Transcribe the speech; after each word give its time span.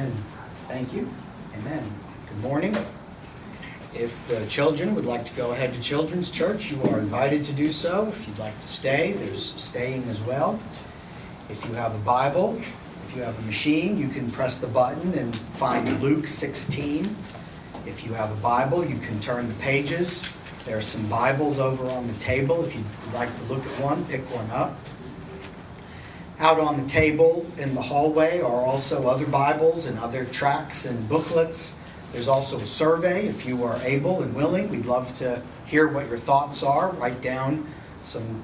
Amen. 0.00 0.16
Thank 0.66 0.94
you. 0.94 1.10
Amen. 1.58 1.84
Good 2.26 2.40
morning. 2.40 2.74
If 3.92 4.28
the 4.28 4.46
children 4.46 4.94
would 4.94 5.04
like 5.04 5.26
to 5.26 5.32
go 5.34 5.50
ahead 5.50 5.74
to 5.74 5.80
Children's 5.82 6.30
Church, 6.30 6.72
you 6.72 6.82
are 6.84 6.98
invited 6.98 7.44
to 7.44 7.52
do 7.52 7.70
so. 7.70 8.08
If 8.08 8.26
you'd 8.26 8.38
like 8.38 8.58
to 8.62 8.66
stay, 8.66 9.12
there's 9.12 9.52
staying 9.62 10.08
as 10.08 10.18
well. 10.22 10.58
If 11.50 11.62
you 11.68 11.74
have 11.74 11.94
a 11.94 11.98
Bible, 11.98 12.58
if 13.06 13.14
you 13.14 13.20
have 13.20 13.38
a 13.40 13.42
machine, 13.42 13.98
you 13.98 14.08
can 14.08 14.30
press 14.30 14.56
the 14.56 14.68
button 14.68 15.12
and 15.18 15.36
find 15.36 16.00
Luke 16.00 16.26
16. 16.26 17.14
If 17.84 18.06
you 18.06 18.14
have 18.14 18.32
a 18.32 18.40
Bible, 18.40 18.82
you 18.82 18.96
can 19.00 19.20
turn 19.20 19.48
the 19.48 19.54
pages. 19.56 20.32
There 20.64 20.78
are 20.78 20.82
some 20.82 21.06
Bibles 21.10 21.58
over 21.58 21.84
on 21.88 22.06
the 22.06 22.14
table. 22.14 22.64
If 22.64 22.74
you'd 22.74 23.12
like 23.12 23.36
to 23.36 23.44
look 23.52 23.66
at 23.66 23.80
one, 23.82 24.06
pick 24.06 24.22
one 24.34 24.50
up. 24.50 24.78
Out 26.40 26.58
on 26.58 26.82
the 26.82 26.88
table 26.88 27.44
in 27.58 27.74
the 27.74 27.82
hallway 27.82 28.40
are 28.40 28.64
also 28.64 29.08
other 29.08 29.26
Bibles 29.26 29.84
and 29.84 29.98
other 29.98 30.24
tracts 30.24 30.86
and 30.86 31.06
booklets. 31.06 31.76
There's 32.14 32.28
also 32.28 32.58
a 32.60 32.66
survey 32.66 33.26
if 33.26 33.44
you 33.44 33.62
are 33.62 33.78
able 33.82 34.22
and 34.22 34.34
willing. 34.34 34.70
We'd 34.70 34.86
love 34.86 35.12
to 35.18 35.42
hear 35.66 35.86
what 35.86 36.08
your 36.08 36.16
thoughts 36.16 36.62
are. 36.62 36.92
Write 36.92 37.20
down 37.20 37.66
some 38.06 38.42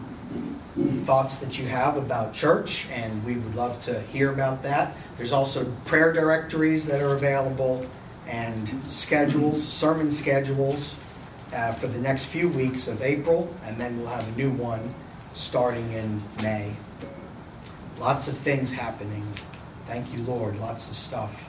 thoughts 1.06 1.38
that 1.38 1.58
you 1.58 1.68
have 1.68 1.96
about 1.96 2.34
church, 2.34 2.86
and 2.92 3.24
we 3.24 3.36
would 3.36 3.54
love 3.54 3.80
to 3.80 4.02
hear 4.02 4.30
about 4.30 4.62
that. 4.64 4.94
There's 5.16 5.32
also 5.32 5.64
prayer 5.86 6.12
directories 6.12 6.84
that 6.88 7.00
are 7.00 7.14
available 7.14 7.86
and 8.28 8.68
schedules, 8.92 9.66
sermon 9.66 10.10
schedules 10.10 10.96
uh, 11.54 11.72
for 11.72 11.86
the 11.86 11.98
next 11.98 12.26
few 12.26 12.50
weeks 12.50 12.88
of 12.88 13.00
April, 13.00 13.50
and 13.64 13.78
then 13.78 13.98
we'll 13.98 14.08
have 14.08 14.28
a 14.28 14.36
new 14.36 14.50
one 14.50 14.94
starting 15.32 15.90
in 15.92 16.22
May. 16.42 16.74
Lots 17.98 18.28
of 18.28 18.36
things 18.36 18.72
happening. 18.72 19.26
Thank 19.86 20.12
you, 20.12 20.22
Lord. 20.24 20.58
Lots 20.60 20.90
of 20.90 20.96
stuff. 20.96 21.48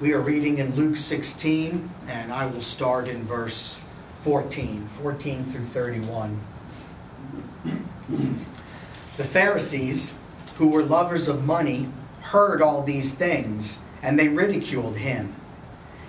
We 0.00 0.14
are 0.14 0.20
reading 0.20 0.56
in 0.56 0.74
Luke 0.74 0.96
16, 0.96 1.90
and 2.08 2.32
I 2.32 2.46
will 2.46 2.62
start 2.62 3.08
in 3.08 3.24
verse 3.24 3.78
14, 4.22 4.86
14 4.86 5.44
through 5.44 5.64
31. 5.64 6.40
The 9.18 9.24
Pharisees, 9.24 10.18
who 10.56 10.70
were 10.70 10.82
lovers 10.82 11.28
of 11.28 11.44
money, 11.44 11.88
heard 12.22 12.62
all 12.62 12.82
these 12.82 13.14
things, 13.14 13.82
and 14.02 14.18
they 14.18 14.28
ridiculed 14.28 14.96
him. 14.96 15.34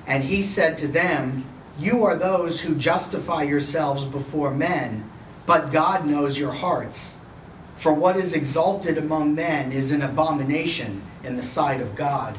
And 0.07 0.23
he 0.23 0.41
said 0.41 0.77
to 0.77 0.87
them, 0.87 1.43
You 1.77 2.05
are 2.05 2.15
those 2.15 2.61
who 2.61 2.75
justify 2.75 3.43
yourselves 3.43 4.05
before 4.05 4.51
men, 4.51 5.09
but 5.45 5.73
God 5.73 6.05
knows 6.05 6.37
your 6.39 6.53
hearts. 6.53 7.17
For 7.81 7.91
what 7.91 8.15
is 8.15 8.33
exalted 8.33 8.99
among 8.99 9.33
men 9.33 9.71
is 9.71 9.91
an 9.91 10.03
abomination 10.03 11.01
in 11.23 11.35
the 11.35 11.41
sight 11.41 11.81
of 11.81 11.95
God. 11.95 12.37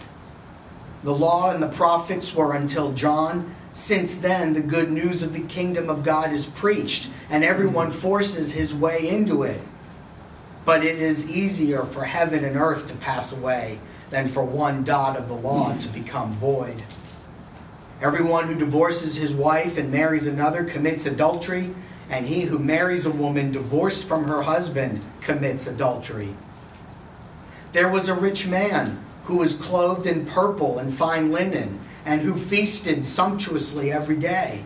The 1.02 1.12
law 1.12 1.50
and 1.50 1.60
the 1.60 1.68
prophets 1.68 2.32
were 2.32 2.54
until 2.54 2.92
John. 2.92 3.52
Since 3.72 4.18
then, 4.18 4.52
the 4.52 4.60
good 4.60 4.92
news 4.92 5.20
of 5.20 5.32
the 5.32 5.42
kingdom 5.42 5.90
of 5.90 6.04
God 6.04 6.32
is 6.32 6.46
preached, 6.46 7.10
and 7.28 7.42
everyone 7.42 7.90
forces 7.90 8.52
his 8.52 8.72
way 8.72 9.08
into 9.08 9.42
it. 9.42 9.60
But 10.64 10.84
it 10.84 11.00
is 11.00 11.28
easier 11.28 11.82
for 11.82 12.04
heaven 12.04 12.44
and 12.44 12.54
earth 12.54 12.86
to 12.86 12.94
pass 12.94 13.36
away 13.36 13.80
than 14.10 14.28
for 14.28 14.44
one 14.44 14.84
dot 14.84 15.16
of 15.16 15.26
the 15.26 15.34
law 15.34 15.76
to 15.76 15.88
become 15.88 16.34
void. 16.34 16.84
Everyone 18.00 18.46
who 18.46 18.54
divorces 18.54 19.16
his 19.16 19.34
wife 19.34 19.76
and 19.76 19.90
marries 19.90 20.28
another 20.28 20.62
commits 20.62 21.04
adultery 21.04 21.74
and 22.10 22.26
he 22.26 22.42
who 22.42 22.58
marries 22.58 23.06
a 23.06 23.10
woman 23.10 23.52
divorced 23.52 24.04
from 24.04 24.24
her 24.24 24.42
husband 24.42 25.02
commits 25.20 25.66
adultery. 25.66 26.34
There 27.72 27.88
was 27.88 28.08
a 28.08 28.14
rich 28.14 28.46
man 28.46 29.02
who 29.24 29.36
was 29.36 29.58
clothed 29.58 30.06
in 30.06 30.26
purple 30.26 30.78
and 30.78 30.92
fine 30.92 31.30
linen, 31.30 31.80
and 32.04 32.22
who 32.22 32.34
feasted 32.34 33.06
sumptuously 33.06 33.92
every 33.92 34.16
day. 34.16 34.64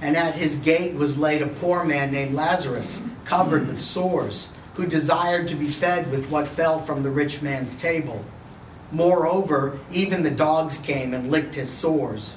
And 0.00 0.16
at 0.16 0.36
his 0.36 0.56
gate 0.56 0.94
was 0.94 1.18
laid 1.18 1.42
a 1.42 1.46
poor 1.46 1.84
man 1.84 2.12
named 2.12 2.34
Lazarus, 2.34 3.08
covered 3.24 3.66
with 3.66 3.80
sores, 3.80 4.52
who 4.74 4.86
desired 4.86 5.48
to 5.48 5.54
be 5.54 5.66
fed 5.66 6.10
with 6.10 6.30
what 6.30 6.48
fell 6.48 6.80
from 6.80 7.02
the 7.02 7.10
rich 7.10 7.42
man's 7.42 7.76
table. 7.76 8.24
Moreover, 8.90 9.78
even 9.92 10.22
the 10.22 10.30
dogs 10.30 10.78
came 10.78 11.14
and 11.14 11.30
licked 11.30 11.54
his 11.54 11.70
sores. 11.70 12.36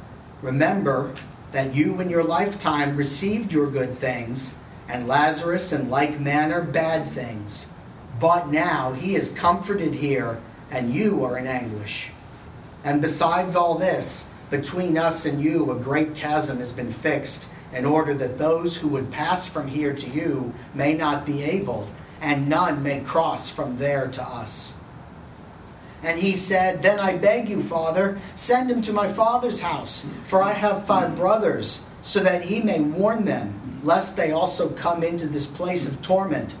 Remember 0.41 1.15
that 1.51 1.75
you 1.75 1.99
in 1.99 2.09
your 2.09 2.23
lifetime 2.23 2.97
received 2.97 3.51
your 3.51 3.69
good 3.69 3.93
things, 3.93 4.55
and 4.87 5.07
Lazarus 5.07 5.71
in 5.71 5.89
like 5.89 6.19
manner 6.19 6.61
bad 6.61 7.05
things. 7.05 7.71
But 8.19 8.49
now 8.49 8.93
he 8.93 9.15
is 9.15 9.35
comforted 9.35 9.93
here, 9.93 10.39
and 10.71 10.93
you 10.93 11.23
are 11.25 11.37
in 11.37 11.47
anguish. 11.47 12.09
And 12.83 13.01
besides 13.01 13.55
all 13.55 13.75
this, 13.75 14.31
between 14.49 14.97
us 14.97 15.25
and 15.25 15.41
you 15.41 15.71
a 15.71 15.75
great 15.75 16.15
chasm 16.15 16.57
has 16.57 16.71
been 16.71 16.91
fixed, 16.91 17.49
in 17.73 17.85
order 17.85 18.13
that 18.13 18.37
those 18.37 18.77
who 18.77 18.87
would 18.89 19.11
pass 19.11 19.47
from 19.47 19.67
here 19.67 19.93
to 19.93 20.09
you 20.09 20.53
may 20.73 20.93
not 20.93 21.25
be 21.25 21.43
able, 21.43 21.89
and 22.19 22.49
none 22.49 22.83
may 22.83 23.01
cross 23.01 23.49
from 23.49 23.77
there 23.77 24.07
to 24.07 24.23
us. 24.23 24.75
And 26.03 26.19
he 26.19 26.33
said, 26.33 26.81
Then 26.81 26.99
I 26.99 27.17
beg 27.17 27.49
you, 27.49 27.61
Father, 27.61 28.19
send 28.35 28.71
him 28.71 28.81
to 28.83 28.93
my 28.93 29.11
father's 29.11 29.59
house, 29.59 30.09
for 30.25 30.41
I 30.41 30.53
have 30.53 30.85
five 30.85 31.15
brothers, 31.15 31.85
so 32.01 32.21
that 32.21 32.43
he 32.43 32.61
may 32.61 32.79
warn 32.79 33.25
them, 33.25 33.79
lest 33.83 34.17
they 34.17 34.31
also 34.31 34.69
come 34.69 35.03
into 35.03 35.27
this 35.27 35.45
place 35.45 35.87
of 35.87 36.01
torment. 36.01 36.55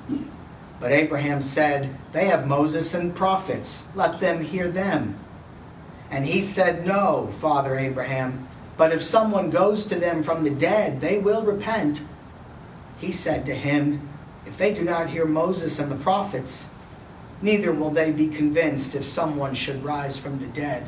But 0.79 0.91
Abraham 0.91 1.41
said, 1.41 1.89
They 2.11 2.25
have 2.25 2.47
Moses 2.47 2.93
and 2.93 3.15
prophets, 3.15 3.95
let 3.95 4.19
them 4.19 4.41
hear 4.43 4.67
them. 4.67 5.15
And 6.11 6.25
he 6.25 6.41
said, 6.41 6.85
No, 6.85 7.27
Father 7.27 7.75
Abraham, 7.75 8.47
but 8.77 8.91
if 8.91 9.03
someone 9.03 9.49
goes 9.49 9.85
to 9.87 9.95
them 9.95 10.23
from 10.23 10.43
the 10.43 10.49
dead, 10.49 11.01
they 11.01 11.17
will 11.17 11.43
repent. 11.43 12.01
He 12.99 13.11
said 13.11 13.45
to 13.45 13.55
him, 13.55 14.09
If 14.45 14.57
they 14.57 14.73
do 14.73 14.83
not 14.83 15.09
hear 15.09 15.25
Moses 15.25 15.79
and 15.79 15.91
the 15.91 15.95
prophets, 15.95 16.67
neither 17.41 17.71
will 17.71 17.89
they 17.89 18.11
be 18.11 18.27
convinced 18.27 18.95
if 18.95 19.05
someone 19.05 19.53
should 19.53 19.83
rise 19.83 20.17
from 20.17 20.39
the 20.39 20.47
dead. 20.47 20.85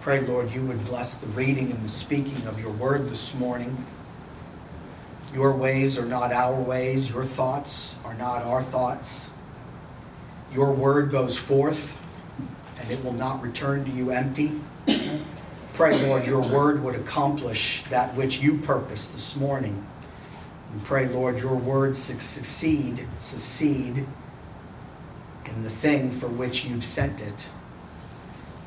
Pray, 0.00 0.20
Lord, 0.20 0.50
you 0.50 0.62
would 0.66 0.84
bless 0.84 1.16
the 1.16 1.26
reading 1.28 1.70
and 1.70 1.82
the 1.82 1.88
speaking 1.88 2.46
of 2.46 2.60
your 2.60 2.72
word 2.72 3.08
this 3.08 3.34
morning. 3.34 3.86
Your 5.32 5.52
ways 5.52 5.98
are 5.98 6.04
not 6.04 6.32
our 6.32 6.60
ways, 6.60 7.10
your 7.10 7.24
thoughts 7.24 7.96
are 8.04 8.14
not 8.14 8.42
our 8.42 8.62
thoughts. 8.62 9.30
Your 10.52 10.72
word 10.72 11.10
goes 11.10 11.36
forth, 11.36 11.98
and 12.78 12.90
it 12.90 13.02
will 13.02 13.14
not 13.14 13.42
return 13.42 13.84
to 13.86 13.90
you 13.90 14.10
empty. 14.10 14.52
Pray, 15.72 16.00
Lord, 16.06 16.24
your 16.26 16.40
word 16.40 16.84
would 16.84 16.94
accomplish 16.94 17.82
that 17.90 18.14
which 18.14 18.40
you 18.40 18.58
purpose 18.58 19.08
this 19.08 19.34
morning. 19.34 19.84
And 20.74 20.84
pray, 20.84 21.06
Lord, 21.06 21.38
your 21.38 21.54
word 21.54 21.96
succeed, 21.96 23.06
succeed 23.20 24.04
in 25.44 25.62
the 25.62 25.70
thing 25.70 26.10
for 26.10 26.26
which 26.26 26.64
you've 26.64 26.84
sent 26.84 27.20
it. 27.20 27.46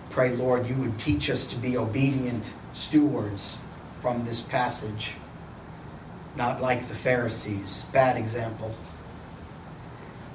Pray, 0.09 0.33
Lord, 0.33 0.67
you 0.67 0.75
would 0.75 0.97
teach 0.97 1.29
us 1.29 1.45
to 1.47 1.57
be 1.57 1.75
obedient 1.75 2.53
stewards 2.71 3.57
from 3.99 4.23
this 4.23 4.39
passage, 4.39 5.15
not 6.37 6.61
like 6.61 6.87
the 6.87 6.95
Pharisees. 6.95 7.83
Bad 7.91 8.15
example. 8.15 8.73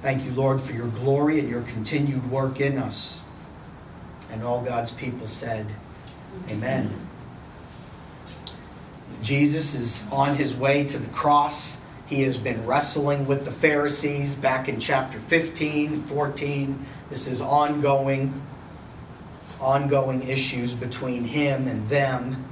Thank 0.03 0.27
you, 0.27 0.33
Lord, 0.33 0.61
for 0.61 0.75
your 0.75 0.89
glory 0.89 1.39
and 1.39 1.49
your 1.49 1.63
continued 1.63 2.31
work 2.31 2.61
in 2.61 2.77
us. 2.77 3.23
And 4.31 4.43
all 4.45 4.63
God's 4.63 4.91
people 4.91 5.27
said, 5.27 5.69
Amen. 6.51 7.02
Jesus 9.23 9.75
is 9.75 10.03
on 10.11 10.35
his 10.37 10.55
way 10.55 10.85
to 10.85 10.99
the 10.99 11.09
cross. 11.13 11.81
He 12.07 12.23
has 12.23 12.37
been 12.37 12.67
wrestling 12.67 13.27
with 13.27 13.45
the 13.45 13.53
Pharisees 13.53 14.35
back 14.35 14.69
in 14.69 14.81
chapter 14.81 15.19
15, 15.19 16.03
14. 16.03 16.87
This 17.09 17.29
is 17.29 17.41
ongoing, 17.41 18.43
ongoing 19.61 20.29
issues 20.29 20.75
between 20.75 21.25
him 21.25 21.69
and 21.69 21.89
them. 21.89 22.45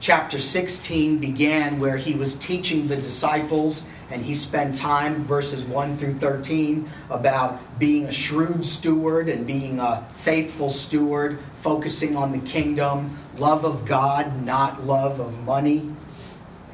Chapter 0.00 0.38
16 0.38 1.18
began 1.18 1.78
where 1.78 1.96
he 1.96 2.14
was 2.14 2.34
teaching 2.34 2.88
the 2.88 2.96
disciples 2.96 3.86
and 4.10 4.22
he 4.22 4.34
spent 4.34 4.76
time, 4.76 5.22
verses 5.22 5.64
1 5.64 5.96
through 5.96 6.14
13, 6.14 6.88
about 7.10 7.78
being 7.78 8.06
a 8.06 8.12
shrewd 8.12 8.64
steward 8.64 9.28
and 9.28 9.46
being 9.46 9.78
a 9.78 10.06
faithful 10.12 10.70
steward, 10.70 11.38
focusing 11.54 12.16
on 12.16 12.32
the 12.32 12.38
kingdom, 12.38 13.16
love 13.36 13.64
of 13.64 13.84
God, 13.84 14.42
not 14.44 14.84
love 14.84 15.20
of 15.20 15.44
money. 15.44 15.90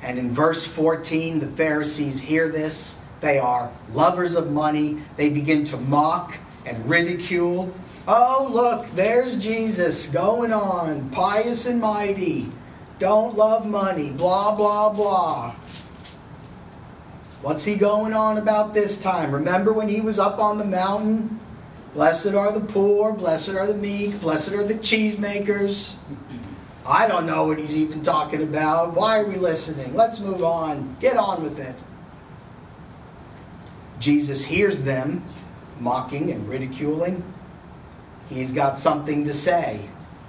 And 0.04 0.18
in 0.18 0.30
verse 0.30 0.66
14, 0.66 1.38
the 1.38 1.46
Pharisees 1.46 2.20
hear 2.20 2.50
this. 2.50 3.00
They 3.22 3.38
are 3.38 3.72
lovers 3.94 4.36
of 4.36 4.52
money. 4.52 4.98
They 5.16 5.30
begin 5.30 5.64
to 5.64 5.78
mock 5.78 6.36
and 6.66 6.88
ridicule. 6.88 7.72
Oh, 8.06 8.50
look, 8.52 8.86
there's 8.88 9.40
Jesus 9.40 10.10
going 10.10 10.52
on, 10.52 11.08
pious 11.08 11.66
and 11.66 11.80
mighty. 11.80 12.50
Don't 12.98 13.34
love 13.34 13.66
money, 13.66 14.10
blah, 14.10 14.54
blah, 14.54 14.92
blah. 14.92 15.52
What's 17.40 17.64
he 17.64 17.76
going 17.76 18.12
on 18.12 18.36
about 18.36 18.74
this 18.74 19.00
time? 19.00 19.32
Remember 19.32 19.72
when 19.72 19.88
he 19.88 20.02
was 20.02 20.18
up 20.18 20.38
on 20.38 20.58
the 20.58 20.64
mountain? 20.66 21.40
Blessed 21.94 22.34
are 22.34 22.52
the 22.52 22.60
poor, 22.60 23.14
blessed 23.14 23.50
are 23.54 23.66
the 23.66 23.74
meek, 23.74 24.20
blessed 24.20 24.52
are 24.52 24.64
the 24.64 24.74
cheesemakers. 24.74 25.94
I 26.86 27.08
don't 27.08 27.26
know 27.26 27.46
what 27.46 27.58
he's 27.58 27.76
even 27.76 28.02
talking 28.02 28.42
about. 28.42 28.94
Why 28.94 29.20
are 29.20 29.26
we 29.26 29.36
listening? 29.36 29.94
Let's 29.94 30.20
move 30.20 30.44
on. 30.44 30.96
Get 31.00 31.16
on 31.16 31.42
with 31.42 31.58
it. 31.58 31.76
Jesus 33.98 34.44
hears 34.44 34.84
them 34.84 35.24
mocking 35.80 36.30
and 36.30 36.46
ridiculing. 36.48 37.22
He's 38.28 38.52
got 38.52 38.78
something 38.78 39.24
to 39.24 39.32
say 39.32 39.80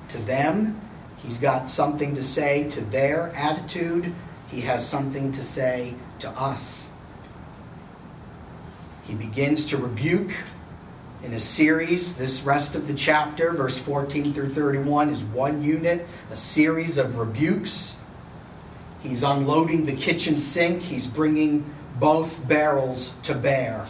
to 0.09 0.17
them. 0.19 0.79
He's 1.17 1.37
got 1.37 1.67
something 1.67 2.15
to 2.15 2.21
say 2.21 2.69
to 2.69 2.81
their 2.81 3.31
attitude. 3.35 4.13
He 4.49 4.61
has 4.61 4.87
something 4.87 5.31
to 5.33 5.43
say 5.43 5.95
to 6.19 6.29
us. 6.29 6.89
He 9.03 9.13
begins 9.13 9.65
to 9.67 9.77
rebuke 9.77 10.31
in 11.25 11.33
a 11.33 11.39
series. 11.39 12.17
This 12.17 12.43
rest 12.43 12.75
of 12.75 12.87
the 12.87 12.93
chapter, 12.93 13.51
verse 13.51 13.79
14 13.79 14.31
through 14.31 14.49
31, 14.49 15.09
is 15.09 15.23
one 15.23 15.63
unit, 15.63 16.07
a 16.29 16.35
series 16.35 16.97
of 16.97 17.17
rebukes. 17.17 17.97
He's 19.01 19.23
unloading 19.23 19.85
the 19.85 19.95
kitchen 19.95 20.39
sink, 20.39 20.83
he's 20.83 21.07
bringing 21.07 21.65
both 21.99 22.47
barrels 22.47 23.13
to 23.23 23.33
bear, 23.33 23.87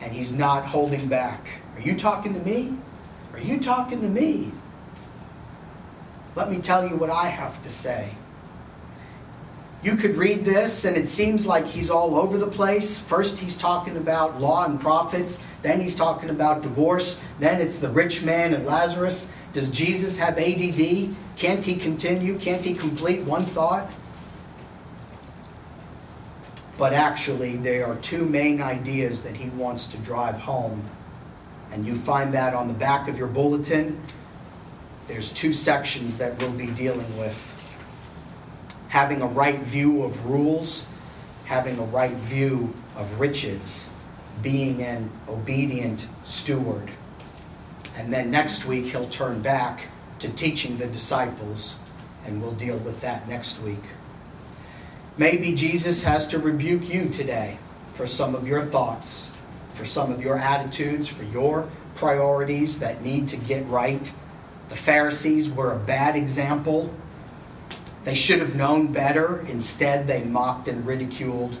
and 0.00 0.12
he's 0.12 0.32
not 0.32 0.66
holding 0.66 1.08
back. 1.08 1.46
Are 1.76 1.80
you 1.80 1.96
talking 1.96 2.34
to 2.34 2.40
me? 2.40 2.76
Are 3.32 3.40
you 3.40 3.60
talking 3.60 4.00
to 4.00 4.08
me? 4.08 4.50
Let 6.34 6.50
me 6.50 6.60
tell 6.60 6.88
you 6.88 6.96
what 6.96 7.10
I 7.10 7.26
have 7.26 7.62
to 7.62 7.70
say. 7.70 8.10
You 9.82 9.96
could 9.96 10.16
read 10.16 10.44
this, 10.44 10.84
and 10.84 10.96
it 10.96 11.08
seems 11.08 11.44
like 11.44 11.66
he's 11.66 11.90
all 11.90 12.14
over 12.14 12.38
the 12.38 12.46
place. 12.46 13.00
First, 13.00 13.40
he's 13.40 13.56
talking 13.56 13.96
about 13.96 14.40
law 14.40 14.64
and 14.64 14.80
prophets. 14.80 15.44
Then, 15.62 15.80
he's 15.80 15.96
talking 15.96 16.30
about 16.30 16.62
divorce. 16.62 17.22
Then, 17.40 17.60
it's 17.60 17.78
the 17.78 17.88
rich 17.88 18.24
man 18.24 18.54
and 18.54 18.64
Lazarus. 18.64 19.32
Does 19.52 19.70
Jesus 19.70 20.16
have 20.18 20.38
ADD? 20.38 21.16
Can't 21.36 21.64
he 21.64 21.74
continue? 21.74 22.38
Can't 22.38 22.64
he 22.64 22.74
complete 22.74 23.24
one 23.24 23.42
thought? 23.42 23.90
But 26.78 26.92
actually, 26.92 27.56
there 27.56 27.86
are 27.86 27.96
two 27.96 28.24
main 28.24 28.62
ideas 28.62 29.24
that 29.24 29.36
he 29.36 29.48
wants 29.50 29.88
to 29.88 29.98
drive 29.98 30.40
home. 30.40 30.84
And 31.72 31.84
you 31.84 31.96
find 31.96 32.32
that 32.34 32.54
on 32.54 32.68
the 32.68 32.74
back 32.74 33.08
of 33.08 33.18
your 33.18 33.28
bulletin. 33.28 34.00
There's 35.08 35.32
two 35.32 35.52
sections 35.52 36.18
that 36.18 36.38
we'll 36.38 36.52
be 36.52 36.68
dealing 36.68 37.18
with 37.18 37.51
having 38.92 39.22
a 39.22 39.26
right 39.26 39.60
view 39.60 40.02
of 40.02 40.26
rules, 40.26 40.86
having 41.46 41.78
a 41.78 41.84
right 41.84 42.12
view 42.12 42.74
of 42.94 43.18
riches, 43.18 43.90
being 44.42 44.82
an 44.82 45.10
obedient 45.30 46.06
steward. 46.26 46.90
And 47.96 48.12
then 48.12 48.30
next 48.30 48.66
week, 48.66 48.84
he'll 48.84 49.08
turn 49.08 49.40
back 49.40 49.80
to 50.18 50.30
teaching 50.34 50.76
the 50.76 50.88
disciples, 50.88 51.80
and 52.26 52.42
we'll 52.42 52.52
deal 52.52 52.76
with 52.76 53.00
that 53.00 53.26
next 53.26 53.62
week. 53.62 53.82
Maybe 55.16 55.54
Jesus 55.54 56.02
has 56.02 56.26
to 56.26 56.38
rebuke 56.38 56.92
you 56.92 57.08
today 57.08 57.56
for 57.94 58.06
some 58.06 58.34
of 58.34 58.46
your 58.46 58.60
thoughts, 58.60 59.34
for 59.72 59.86
some 59.86 60.12
of 60.12 60.20
your 60.20 60.36
attitudes, 60.36 61.08
for 61.08 61.24
your 61.24 61.66
priorities 61.94 62.78
that 62.80 63.02
need 63.02 63.28
to 63.28 63.38
get 63.38 63.66
right. 63.68 64.12
The 64.68 64.76
Pharisees 64.76 65.48
were 65.48 65.72
a 65.72 65.78
bad 65.78 66.14
example 66.14 66.92
they 68.04 68.14
should 68.14 68.40
have 68.40 68.56
known 68.56 68.92
better. 68.92 69.40
Instead, 69.48 70.06
they 70.06 70.24
mocked 70.24 70.68
and 70.68 70.86
ridiculed. 70.86 71.56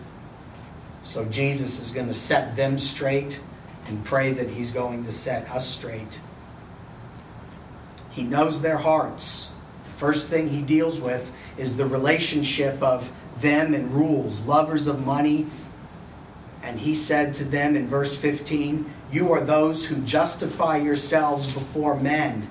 So 1.04 1.24
Jesus 1.26 1.80
is 1.80 1.90
going 1.90 2.08
to 2.08 2.14
set 2.14 2.56
them 2.56 2.78
straight 2.78 3.40
and 3.86 4.04
pray 4.04 4.32
that 4.32 4.48
He's 4.50 4.70
going 4.70 5.04
to 5.04 5.12
set 5.12 5.48
us 5.50 5.68
straight. 5.68 6.18
He 8.10 8.22
knows 8.22 8.60
their 8.60 8.78
hearts. 8.78 9.54
The 9.84 9.90
first 9.90 10.28
thing 10.28 10.48
He 10.48 10.62
deals 10.62 11.00
with 11.00 11.32
is 11.56 11.76
the 11.76 11.86
relationship 11.86 12.82
of 12.82 13.12
them 13.38 13.74
and 13.74 13.92
rules, 13.92 14.40
lovers 14.40 14.86
of 14.86 15.04
money. 15.04 15.46
And 16.62 16.80
He 16.80 16.94
said 16.94 17.34
to 17.34 17.44
them 17.44 17.76
in 17.76 17.86
verse 17.86 18.16
15, 18.16 18.88
You 19.12 19.32
are 19.32 19.40
those 19.40 19.86
who 19.86 20.02
justify 20.02 20.78
yourselves 20.78 21.52
before 21.52 21.98
men, 21.98 22.48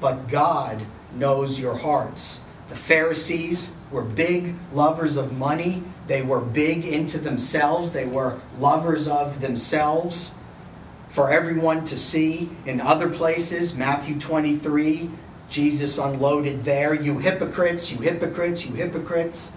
but 0.00 0.28
God 0.28 0.80
knows 1.14 1.60
your 1.60 1.76
hearts. 1.76 2.42
The 2.68 2.76
Pharisees 2.76 3.74
were 3.90 4.02
big 4.02 4.54
lovers 4.72 5.16
of 5.16 5.36
money. 5.38 5.82
They 6.06 6.22
were 6.22 6.40
big 6.40 6.84
into 6.84 7.18
themselves. 7.18 7.92
They 7.92 8.06
were 8.06 8.38
lovers 8.58 9.08
of 9.08 9.40
themselves 9.40 10.34
for 11.08 11.30
everyone 11.30 11.84
to 11.84 11.96
see. 11.96 12.50
In 12.66 12.80
other 12.80 13.08
places, 13.08 13.76
Matthew 13.76 14.18
23, 14.18 15.10
Jesus 15.48 15.98
unloaded 15.98 16.64
there, 16.64 16.94
You 16.94 17.18
hypocrites, 17.18 17.90
you 17.90 17.98
hypocrites, 17.98 18.66
you 18.66 18.74
hypocrites. 18.74 19.56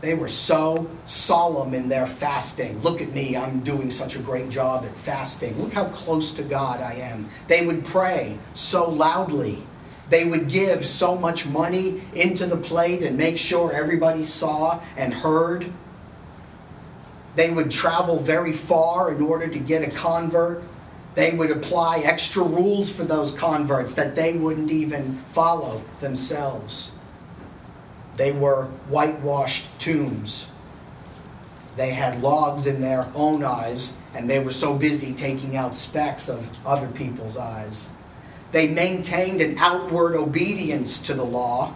They 0.00 0.14
were 0.14 0.28
so 0.28 0.90
solemn 1.04 1.72
in 1.72 1.88
their 1.88 2.06
fasting. 2.06 2.82
Look 2.82 3.00
at 3.00 3.12
me, 3.12 3.36
I'm 3.36 3.60
doing 3.60 3.90
such 3.90 4.14
a 4.14 4.18
great 4.18 4.50
job 4.50 4.84
at 4.84 4.94
fasting. 4.94 5.60
Look 5.60 5.72
how 5.72 5.86
close 5.86 6.32
to 6.32 6.42
God 6.42 6.80
I 6.80 6.94
am. 6.94 7.28
They 7.48 7.64
would 7.64 7.84
pray 7.84 8.38
so 8.54 8.90
loudly. 8.90 9.62
They 10.08 10.24
would 10.24 10.48
give 10.48 10.86
so 10.86 11.16
much 11.16 11.46
money 11.46 12.00
into 12.14 12.46
the 12.46 12.56
plate 12.56 13.02
and 13.02 13.16
make 13.16 13.38
sure 13.38 13.72
everybody 13.72 14.22
saw 14.22 14.80
and 14.96 15.12
heard. 15.12 15.66
They 17.34 17.50
would 17.50 17.70
travel 17.70 18.18
very 18.18 18.52
far 18.52 19.12
in 19.12 19.20
order 19.20 19.48
to 19.48 19.58
get 19.58 19.82
a 19.82 19.90
convert. 19.90 20.62
They 21.14 21.32
would 21.32 21.50
apply 21.50 21.98
extra 21.98 22.42
rules 22.42 22.90
for 22.90 23.02
those 23.02 23.32
converts 23.32 23.94
that 23.94 24.14
they 24.14 24.34
wouldn't 24.34 24.70
even 24.70 25.16
follow 25.32 25.82
themselves. 26.00 26.92
They 28.16 28.32
were 28.32 28.64
whitewashed 28.88 29.66
tombs. 29.78 30.48
They 31.76 31.90
had 31.90 32.22
logs 32.22 32.66
in 32.66 32.80
their 32.80 33.10
own 33.14 33.44
eyes, 33.44 34.00
and 34.14 34.30
they 34.30 34.38
were 34.38 34.50
so 34.50 34.76
busy 34.76 35.12
taking 35.12 35.56
out 35.56 35.76
specks 35.76 36.28
of 36.28 36.58
other 36.66 36.88
people's 36.88 37.36
eyes. 37.36 37.90
They 38.56 38.68
maintained 38.68 39.42
an 39.42 39.58
outward 39.58 40.14
obedience 40.14 40.98
to 41.00 41.12
the 41.12 41.26
law. 41.26 41.74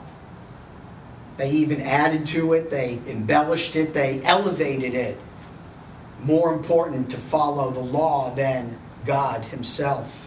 They 1.36 1.50
even 1.50 1.82
added 1.82 2.24
to 2.28 2.54
it, 2.54 2.70
they 2.70 3.02
embellished 3.06 3.76
it, 3.76 3.92
they 3.92 4.22
elevated 4.24 4.94
it. 4.94 5.20
More 6.24 6.54
important 6.54 7.10
to 7.10 7.18
follow 7.18 7.70
the 7.70 7.80
law 7.80 8.34
than 8.34 8.78
God 9.04 9.42
Himself. 9.42 10.26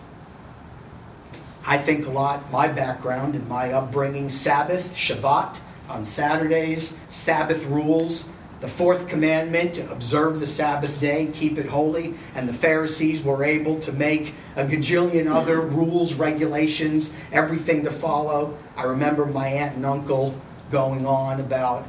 I 1.66 1.80
think 1.80 2.06
a 2.06 2.12
lot, 2.12 2.52
my 2.52 2.68
background 2.68 3.34
and 3.34 3.50
my 3.50 3.72
upbringing, 3.74 4.30
Sabbath, 4.30 4.96
Shabbat, 4.96 5.60
on 5.90 6.06
Saturdays, 6.06 7.00
Sabbath 7.10 7.66
rules, 7.66 8.30
the 8.64 8.70
fourth 8.70 9.10
commandment 9.10 9.78
observe 9.92 10.40
the 10.40 10.46
Sabbath 10.46 10.98
day, 11.02 11.30
keep 11.34 11.58
it 11.58 11.66
holy. 11.66 12.14
And 12.34 12.48
the 12.48 12.54
Pharisees 12.54 13.22
were 13.22 13.44
able 13.44 13.78
to 13.80 13.92
make 13.92 14.36
a 14.56 14.64
gajillion 14.64 15.30
other 15.30 15.60
rules, 15.60 16.14
regulations, 16.14 17.14
everything 17.34 17.84
to 17.84 17.92
follow. 17.92 18.58
I 18.78 18.84
remember 18.84 19.26
my 19.26 19.50
aunt 19.50 19.76
and 19.76 19.86
uncle 19.86 20.40
going 20.72 21.06
on 21.06 21.42
about 21.42 21.86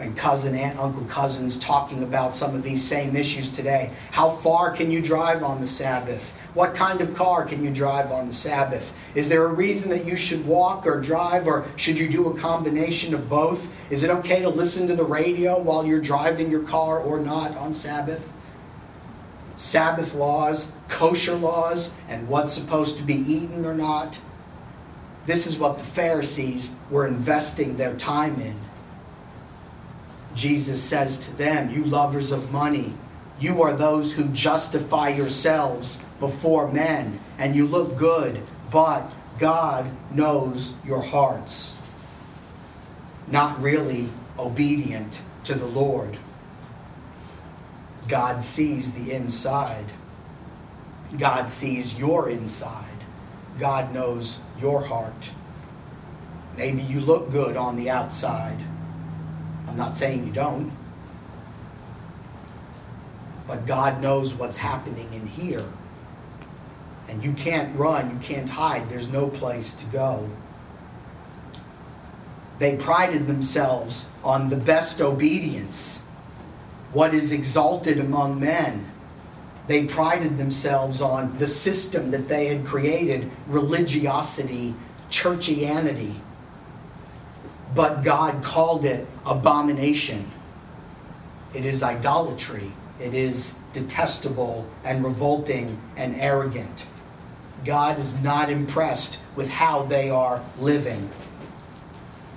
and 0.00 0.16
cousin, 0.16 0.54
aunt, 0.54 0.78
uncle, 0.78 1.04
cousins 1.06 1.58
talking 1.58 2.02
about 2.02 2.34
some 2.34 2.54
of 2.54 2.62
these 2.62 2.82
same 2.82 3.16
issues 3.16 3.54
today. 3.54 3.90
How 4.12 4.30
far 4.30 4.70
can 4.70 4.90
you 4.90 5.02
drive 5.02 5.42
on 5.42 5.60
the 5.60 5.66
Sabbath? 5.66 6.36
What 6.54 6.74
kind 6.74 7.00
of 7.00 7.14
car 7.14 7.44
can 7.44 7.62
you 7.62 7.70
drive 7.70 8.10
on 8.10 8.26
the 8.26 8.32
Sabbath? 8.32 8.92
Is 9.14 9.28
there 9.28 9.44
a 9.44 9.52
reason 9.52 9.90
that 9.90 10.04
you 10.04 10.16
should 10.16 10.46
walk 10.46 10.86
or 10.86 11.00
drive, 11.00 11.46
or 11.46 11.66
should 11.76 11.98
you 11.98 12.08
do 12.08 12.28
a 12.28 12.38
combination 12.38 13.14
of 13.14 13.28
both? 13.28 13.74
Is 13.90 14.02
it 14.02 14.10
okay 14.10 14.42
to 14.42 14.48
listen 14.48 14.86
to 14.88 14.96
the 14.96 15.04
radio 15.04 15.60
while 15.60 15.84
you're 15.84 16.00
driving 16.00 16.50
your 16.50 16.62
car 16.62 16.98
or 16.98 17.20
not 17.20 17.56
on 17.56 17.72
Sabbath? 17.72 18.32
Sabbath 19.56 20.14
laws, 20.14 20.72
kosher 20.88 21.34
laws, 21.34 21.96
and 22.08 22.28
what's 22.28 22.52
supposed 22.52 22.96
to 22.98 23.02
be 23.02 23.14
eaten 23.14 23.64
or 23.64 23.74
not. 23.74 24.18
This 25.26 25.46
is 25.46 25.58
what 25.58 25.78
the 25.78 25.84
Pharisees 25.84 26.76
were 26.90 27.06
investing 27.06 27.76
their 27.76 27.94
time 27.96 28.40
in. 28.40 28.56
Jesus 30.38 30.80
says 30.80 31.26
to 31.26 31.36
them, 31.36 31.68
You 31.68 31.84
lovers 31.84 32.30
of 32.30 32.52
money, 32.52 32.94
you 33.40 33.60
are 33.60 33.72
those 33.72 34.12
who 34.12 34.28
justify 34.28 35.08
yourselves 35.08 36.00
before 36.20 36.70
men, 36.70 37.18
and 37.38 37.56
you 37.56 37.66
look 37.66 37.98
good, 37.98 38.40
but 38.70 39.10
God 39.40 39.90
knows 40.12 40.76
your 40.86 41.02
hearts. 41.02 41.76
Not 43.26 43.60
really 43.60 44.10
obedient 44.38 45.20
to 45.42 45.54
the 45.54 45.66
Lord. 45.66 46.16
God 48.06 48.40
sees 48.40 48.94
the 48.94 49.12
inside. 49.12 49.86
God 51.18 51.50
sees 51.50 51.98
your 51.98 52.30
inside. 52.30 52.84
God 53.58 53.92
knows 53.92 54.40
your 54.60 54.82
heart. 54.84 55.30
Maybe 56.56 56.82
you 56.82 57.00
look 57.00 57.32
good 57.32 57.56
on 57.56 57.76
the 57.76 57.90
outside. 57.90 58.58
I'm 59.68 59.76
not 59.76 59.96
saying 59.96 60.26
you 60.26 60.32
don't. 60.32 60.72
But 63.46 63.66
God 63.66 64.00
knows 64.00 64.34
what's 64.34 64.56
happening 64.56 65.12
in 65.12 65.26
here. 65.26 65.64
And 67.08 67.22
you 67.22 67.32
can't 67.32 67.76
run, 67.78 68.10
you 68.10 68.18
can't 68.20 68.48
hide, 68.48 68.90
there's 68.90 69.10
no 69.10 69.28
place 69.28 69.74
to 69.74 69.86
go. 69.86 70.28
They 72.58 72.76
prided 72.76 73.26
themselves 73.26 74.10
on 74.24 74.50
the 74.50 74.56
best 74.56 75.00
obedience, 75.00 76.04
what 76.92 77.14
is 77.14 77.32
exalted 77.32 77.98
among 77.98 78.40
men. 78.40 78.90
They 79.68 79.84
prided 79.84 80.38
themselves 80.38 81.00
on 81.00 81.38
the 81.38 81.46
system 81.46 82.10
that 82.10 82.28
they 82.28 82.46
had 82.46 82.66
created 82.66 83.30
religiosity, 83.46 84.74
churchianity. 85.10 86.14
But 87.74 88.02
God 88.02 88.42
called 88.42 88.84
it 88.84 89.06
abomination. 89.26 90.30
It 91.54 91.64
is 91.64 91.82
idolatry. 91.82 92.72
It 93.00 93.14
is 93.14 93.58
detestable 93.72 94.66
and 94.84 95.04
revolting 95.04 95.78
and 95.96 96.16
arrogant. 96.16 96.86
God 97.64 97.98
is 97.98 98.14
not 98.22 98.50
impressed 98.50 99.20
with 99.36 99.48
how 99.48 99.82
they 99.82 100.10
are 100.10 100.42
living, 100.58 101.10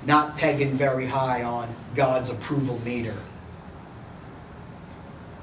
not 0.05 0.38
pegging 0.38 0.73
very 0.73 1.07
high 1.07 1.43
on 1.43 1.73
God's 1.95 2.29
approval 2.29 2.79
meter. 2.83 3.15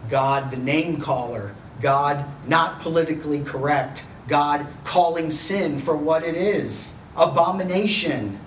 God, 0.08 0.50
the 0.50 0.56
name 0.56 1.00
caller, 1.00 1.54
God, 1.80 2.24
not 2.46 2.80
politically 2.80 3.42
correct, 3.44 4.04
God 4.26 4.66
calling 4.84 5.30
sin 5.30 5.78
for 5.78 5.96
what 5.96 6.22
it 6.22 6.34
is 6.34 6.94
abomination. 7.16 8.38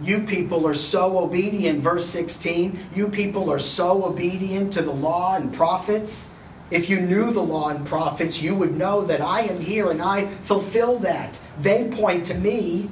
You 0.00 0.20
people 0.20 0.66
are 0.66 0.74
so 0.74 1.18
obedient, 1.18 1.80
verse 1.80 2.06
16. 2.06 2.78
You 2.94 3.08
people 3.08 3.50
are 3.50 3.58
so 3.58 4.04
obedient 4.04 4.72
to 4.74 4.82
the 4.82 4.92
law 4.92 5.36
and 5.36 5.52
prophets. 5.52 6.34
If 6.70 6.88
you 6.88 7.00
knew 7.00 7.32
the 7.32 7.42
law 7.42 7.70
and 7.70 7.86
prophets, 7.86 8.40
you 8.42 8.54
would 8.54 8.76
know 8.76 9.04
that 9.04 9.20
I 9.20 9.40
am 9.40 9.60
here 9.60 9.90
and 9.90 10.00
I 10.00 10.26
fulfill 10.26 10.98
that. 11.00 11.40
They 11.58 11.88
point 11.90 12.26
to 12.26 12.34
me, 12.34 12.88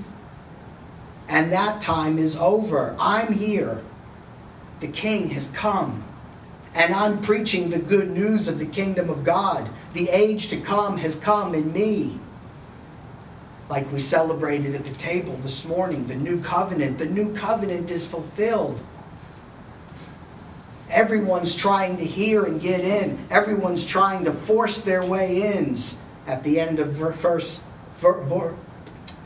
and 1.28 1.52
that 1.52 1.80
time 1.80 2.18
is 2.18 2.36
over. 2.36 2.96
I'm 2.98 3.32
here. 3.32 3.82
The 4.80 4.88
king 4.88 5.30
has 5.30 5.48
come. 5.48 6.04
And 6.74 6.92
I'm 6.94 7.22
preaching 7.22 7.70
the 7.70 7.78
good 7.78 8.10
news 8.10 8.48
of 8.48 8.58
the 8.58 8.66
kingdom 8.66 9.08
of 9.08 9.24
God. 9.24 9.68
The 9.94 10.10
age 10.10 10.48
to 10.48 10.60
come 10.60 10.98
has 10.98 11.18
come 11.18 11.54
in 11.54 11.72
me. 11.72 12.18
Like 13.68 13.90
we 13.92 13.98
celebrated 13.98 14.74
at 14.74 14.84
the 14.84 14.94
table 14.94 15.34
this 15.38 15.66
morning, 15.66 16.06
the 16.06 16.14
new 16.14 16.40
covenant. 16.40 16.98
The 16.98 17.06
new 17.06 17.34
covenant 17.34 17.90
is 17.90 18.06
fulfilled. 18.06 18.80
Everyone's 20.88 21.56
trying 21.56 21.96
to 21.96 22.04
hear 22.04 22.44
and 22.44 22.60
get 22.60 22.80
in. 22.80 23.18
Everyone's 23.28 23.84
trying 23.84 24.24
to 24.24 24.32
force 24.32 24.82
their 24.82 25.04
way 25.04 25.42
ins 25.42 25.98
at 26.26 26.44
the 26.44 26.60
end 26.60 26.78
of 26.78 26.92
verse. 26.92 27.66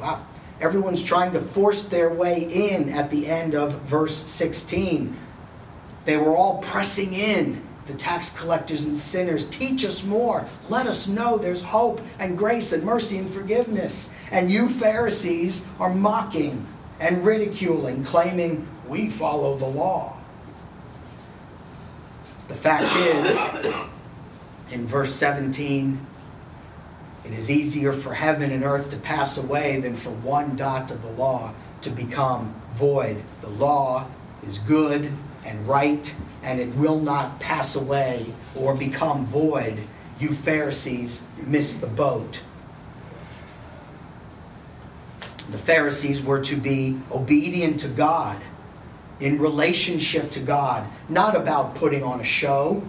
Wow. 0.01 0.25
Everyone's 0.61 1.03
trying 1.03 1.33
to 1.33 1.41
force 1.41 1.89
their 1.89 2.13
way 2.13 2.43
in 2.43 2.91
at 2.91 3.11
the 3.11 3.27
end 3.27 3.55
of 3.55 3.73
verse 3.83 4.17
16. 4.17 5.17
They 6.07 6.17
were 6.17 6.35
all 6.37 6.63
pressing 6.63 7.13
in. 7.13 7.63
The 7.87 7.95
tax 7.95 8.37
collectors 8.39 8.85
and 8.85 8.97
sinners, 8.97 9.49
teach 9.49 9.85
us 9.85 10.05
more. 10.05 10.47
Let 10.69 10.87
us 10.87 11.09
know 11.09 11.39
there's 11.39 11.63
hope 11.63 12.01
and 12.19 12.39
grace 12.39 12.73
and 12.73 12.85
mercy 12.85 13.19
and 13.19 13.29
forgiveness. 13.31 14.15
And 14.31 14.51
you 14.51 14.69
Pharisees 14.69 15.69
are 15.81 15.93
mocking 15.93 16.67
and 17.01 17.25
ridiculing, 17.25 18.05
claiming 18.05 18.69
we 18.87 19.09
follow 19.09 19.57
the 19.57 19.67
law. 19.67 20.17
The 22.49 22.55
fact 22.55 22.95
is, 22.97 23.75
in 24.73 24.87
verse 24.87 25.15
17, 25.15 26.07
it 27.25 27.33
is 27.33 27.51
easier 27.51 27.93
for 27.93 28.15
heaven 28.15 28.51
and 28.51 28.65
earth 28.65 28.91
to 28.91 28.97
pass 28.97 29.39
away 29.39 29.81
than 29.81 29.95
for 29.95 30.11
one 30.11 30.57
dot 30.57 30.91
of 30.91 31.03
the 31.03 31.11
law 31.11 31.55
to 31.83 31.91
become 31.91 32.55
void. 32.73 33.23
The 33.41 33.51
law 33.51 34.07
is 34.43 34.59
good 34.59 35.13
and 35.45 35.69
right, 35.69 36.15
and 36.43 36.61
it 36.61 36.75
will 36.77 36.99
not 36.99 37.39
pass 37.41 37.77
away 37.77 38.27
or 38.57 38.75
become 38.75 39.25
void. 39.25 39.81
You 40.19 40.33
Pharisees 40.33 41.27
missed 41.47 41.81
the 41.81 41.87
boat. 41.87 42.41
The 45.51 45.59
Pharisees 45.59 46.23
were 46.23 46.41
to 46.43 46.57
be 46.57 46.99
obedient 47.11 47.81
to 47.81 47.89
God 47.89 48.41
in 49.19 49.39
relationship 49.39 50.31
to 50.33 50.41
God, 50.41 50.89
not 51.09 51.37
about 51.37 51.75
putting 51.75 52.03
on 52.03 52.21
a 52.21 52.25
show, 52.25 52.83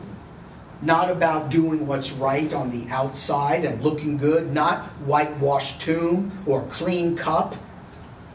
not 0.82 1.10
about 1.10 1.50
doing 1.50 1.86
what's 1.86 2.12
right 2.12 2.52
on 2.54 2.72
the 2.72 2.90
outside 2.92 3.66
and 3.66 3.84
looking 3.84 4.18
good, 4.18 4.52
not 4.54 4.86
whitewashed 5.06 5.82
tomb 5.82 6.32
or 6.46 6.64
clean 6.68 7.16
cup 7.16 7.56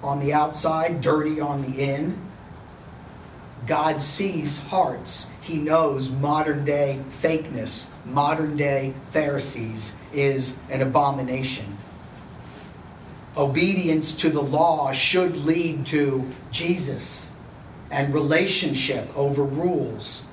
on 0.03 0.21
the 0.21 0.33
outside, 0.33 1.01
dirty 1.01 1.41
on 1.41 1.63
the 1.63 1.83
in. 1.83 2.26
God 3.67 4.01
sees 4.01 4.63
hearts. 4.67 5.33
He 5.43 5.59
knows 5.59 6.11
modern 6.11 6.65
day 6.65 7.01
fakeness, 7.23 7.93
modern 8.07 8.57
day 8.57 8.95
Pharisees 9.11 9.99
is 10.13 10.61
an 10.71 10.83
abomination. 10.83 11.77
Obedience 13.37 14.17
to 14.17 14.31
the 14.31 14.41
law 14.41 14.93
should 14.93 15.37
lead 15.37 15.85
to 15.87 16.25
Jesus 16.51 17.31
and 17.91 18.15
relationship 18.15 19.15
over 19.17 19.43
rules. 19.43 20.25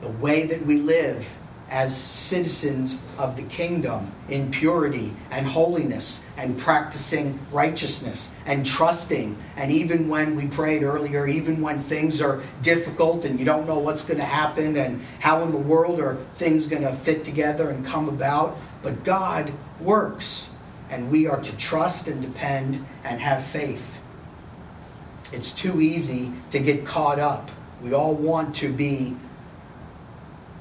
The 0.00 0.08
way 0.08 0.46
that 0.46 0.64
we 0.64 0.78
live 0.78 1.36
as 1.70 1.96
citizens 1.96 3.00
of 3.16 3.36
the 3.36 3.42
kingdom 3.44 4.12
in 4.28 4.50
purity 4.50 5.12
and 5.30 5.46
holiness 5.46 6.28
and 6.36 6.58
practicing 6.58 7.38
righteousness 7.52 8.34
and 8.44 8.66
trusting. 8.66 9.38
And 9.56 9.70
even 9.70 10.08
when 10.08 10.34
we 10.34 10.48
prayed 10.48 10.82
earlier, 10.82 11.28
even 11.28 11.62
when 11.62 11.78
things 11.78 12.20
are 12.20 12.42
difficult 12.60 13.24
and 13.24 13.38
you 13.38 13.44
don't 13.44 13.66
know 13.66 13.78
what's 13.78 14.04
going 14.04 14.18
to 14.18 14.26
happen 14.26 14.76
and 14.76 15.00
how 15.20 15.42
in 15.44 15.52
the 15.52 15.58
world 15.58 16.00
are 16.00 16.16
things 16.34 16.66
going 16.66 16.82
to 16.82 16.92
fit 16.92 17.24
together 17.24 17.70
and 17.70 17.86
come 17.86 18.08
about, 18.08 18.58
but 18.82 19.04
God 19.04 19.52
works 19.80 20.50
and 20.90 21.08
we 21.08 21.28
are 21.28 21.40
to 21.40 21.56
trust 21.56 22.08
and 22.08 22.20
depend 22.20 22.84
and 23.04 23.20
have 23.20 23.44
faith. 23.44 24.00
It's 25.32 25.52
too 25.52 25.80
easy 25.80 26.32
to 26.50 26.58
get 26.58 26.84
caught 26.84 27.20
up. 27.20 27.48
We 27.80 27.94
all 27.94 28.14
want 28.14 28.56
to 28.56 28.72
be 28.72 29.14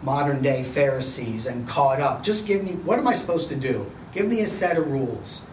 modern 0.01 0.41
day 0.41 0.63
Pharisees 0.63 1.46
and 1.46 1.68
caught 1.68 2.00
up. 2.00 2.24
Just 2.24 2.48
give 2.48 2.63
me, 2.63 2.72
what 2.72 3.00
am 3.00 3.08
I 3.08 3.13
supposed 3.13 3.50
to 3.50 3.56
do? 3.56 3.91
Give 4.13 4.27
me 4.27 4.41
a 4.41 4.48
set 4.48 4.77
of 4.77 4.89
rules. 4.89 5.46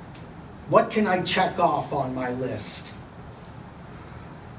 What 0.68 0.90
can 0.90 1.06
I 1.06 1.22
check 1.22 1.58
off 1.58 1.92
on 1.92 2.14
my 2.14 2.30
list? 2.30 2.92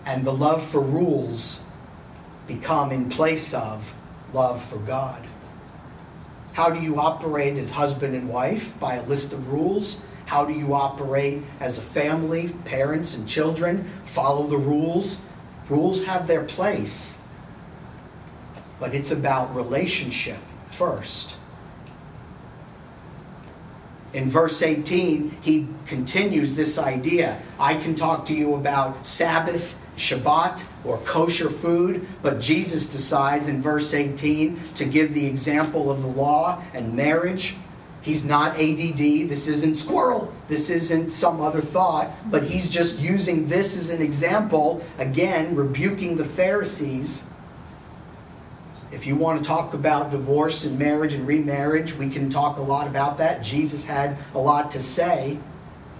And 0.05 0.25
the 0.25 0.33
love 0.33 0.65
for 0.65 0.81
rules 0.81 1.63
become 2.47 2.91
in 2.91 3.09
place 3.09 3.53
of 3.53 3.93
love 4.33 4.63
for 4.63 4.77
God. 4.77 5.25
How 6.53 6.69
do 6.69 6.79
you 6.79 6.99
operate 6.99 7.57
as 7.57 7.71
husband 7.71 8.15
and 8.15 8.29
wife? 8.29 8.79
By 8.79 8.95
a 8.95 9.03
list 9.03 9.33
of 9.33 9.51
rules. 9.51 10.05
How 10.25 10.45
do 10.45 10.53
you 10.53 10.73
operate 10.73 11.43
as 11.59 11.77
a 11.77 11.81
family, 11.81 12.49
parents 12.65 13.15
and 13.15 13.27
children? 13.27 13.83
Follow 14.05 14.47
the 14.47 14.57
rules. 14.57 15.25
Rules 15.69 16.05
have 16.05 16.27
their 16.27 16.43
place, 16.43 17.16
but 18.79 18.93
it's 18.93 19.11
about 19.11 19.55
relationship 19.55 20.37
first. 20.69 21.37
In 24.13 24.29
verse 24.29 24.61
18, 24.61 25.37
he 25.41 25.67
continues 25.85 26.55
this 26.55 26.77
idea. 26.79 27.41
I 27.59 27.75
can 27.75 27.95
talk 27.95 28.25
to 28.27 28.33
you 28.33 28.55
about 28.55 29.05
Sabbath, 29.05 29.79
Shabbat, 29.97 30.65
or 30.85 30.97
kosher 30.99 31.49
food, 31.49 32.07
but 32.21 32.39
Jesus 32.39 32.89
decides 32.89 33.47
in 33.47 33.61
verse 33.61 33.93
18 33.93 34.59
to 34.75 34.85
give 34.85 35.13
the 35.13 35.25
example 35.25 35.91
of 35.91 36.01
the 36.01 36.07
law 36.07 36.63
and 36.73 36.95
marriage 36.95 37.57
He's 38.07 38.23
not 38.23 38.53
ADD. 38.53 39.27
This 39.27 39.49
isn't 39.49 39.75
squirrel. 39.75 40.33
This 40.47 40.69
isn't 40.69 41.09
some 41.09 41.41
other 41.41 41.59
thought. 41.59 42.09
But 42.31 42.43
he's 42.43 42.69
just 42.69 42.99
using 42.99 43.49
this 43.49 43.75
as 43.75 43.89
an 43.89 44.01
example, 44.01 44.81
again, 44.97 45.53
rebuking 45.57 46.15
the 46.15 46.23
Pharisees. 46.23 47.26
If 48.91 49.05
you 49.05 49.15
want 49.15 49.43
to 49.43 49.47
talk 49.47 49.73
about 49.73 50.11
divorce 50.11 50.65
and 50.65 50.79
marriage 50.79 51.13
and 51.13 51.27
remarriage, 51.27 51.95
we 51.95 52.09
can 52.09 52.29
talk 52.29 52.57
a 52.57 52.61
lot 52.61 52.87
about 52.87 53.17
that. 53.17 53.43
Jesus 53.43 53.85
had 53.85 54.17
a 54.33 54.39
lot 54.39 54.71
to 54.71 54.81
say. 54.81 55.37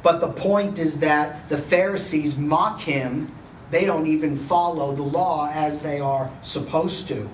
But 0.04 0.20
the 0.22 0.30
point 0.30 0.80
is 0.80 1.00
that 1.00 1.50
the 1.50 1.58
Pharisees 1.58 2.38
mock 2.38 2.80
him. 2.80 3.32
They 3.72 3.86
don't 3.86 4.08
even 4.08 4.38
follow 4.38 4.96
the 4.96 5.04
law 5.04 5.50
as 5.54 5.82
they 5.82 6.00
are 6.00 6.32
supposed 6.42 7.10
to 7.10 7.30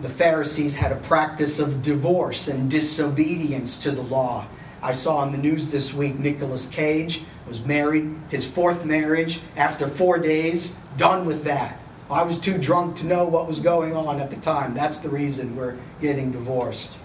the 0.00 0.08
Pharisees 0.08 0.76
had 0.76 0.92
a 0.92 0.96
practice 0.96 1.58
of 1.58 1.82
divorce 1.82 2.46
and 2.48 2.70
disobedience 2.70 3.76
to 3.82 3.90
the 3.90 4.02
law. 4.02 4.46
I 4.80 4.92
saw 4.92 5.16
on 5.18 5.32
the 5.32 5.38
news 5.38 5.68
this 5.68 5.92
week 5.92 6.18
Nicolas 6.18 6.68
Cage 6.68 7.22
was 7.48 7.64
married, 7.66 8.14
his 8.30 8.48
fourth 8.48 8.84
marriage, 8.84 9.40
after 9.56 9.88
four 9.88 10.18
days, 10.18 10.76
done 10.96 11.26
with 11.26 11.44
that. 11.44 11.80
I 12.10 12.22
was 12.22 12.40
too 12.40 12.56
drunk 12.56 12.96
to 12.96 13.06
know 13.06 13.26
what 13.26 13.46
was 13.46 13.60
going 13.60 13.94
on 13.94 14.18
at 14.18 14.30
the 14.30 14.36
time. 14.36 14.74
That's 14.74 14.98
the 14.98 15.10
reason 15.10 15.56
we're 15.56 15.76
getting 16.00 16.32
divorced. 16.32 16.96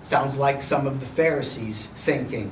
Sounds 0.00 0.38
like 0.38 0.62
some 0.62 0.86
of 0.86 1.00
the 1.00 1.06
Pharisees 1.06 1.86
thinking. 1.86 2.50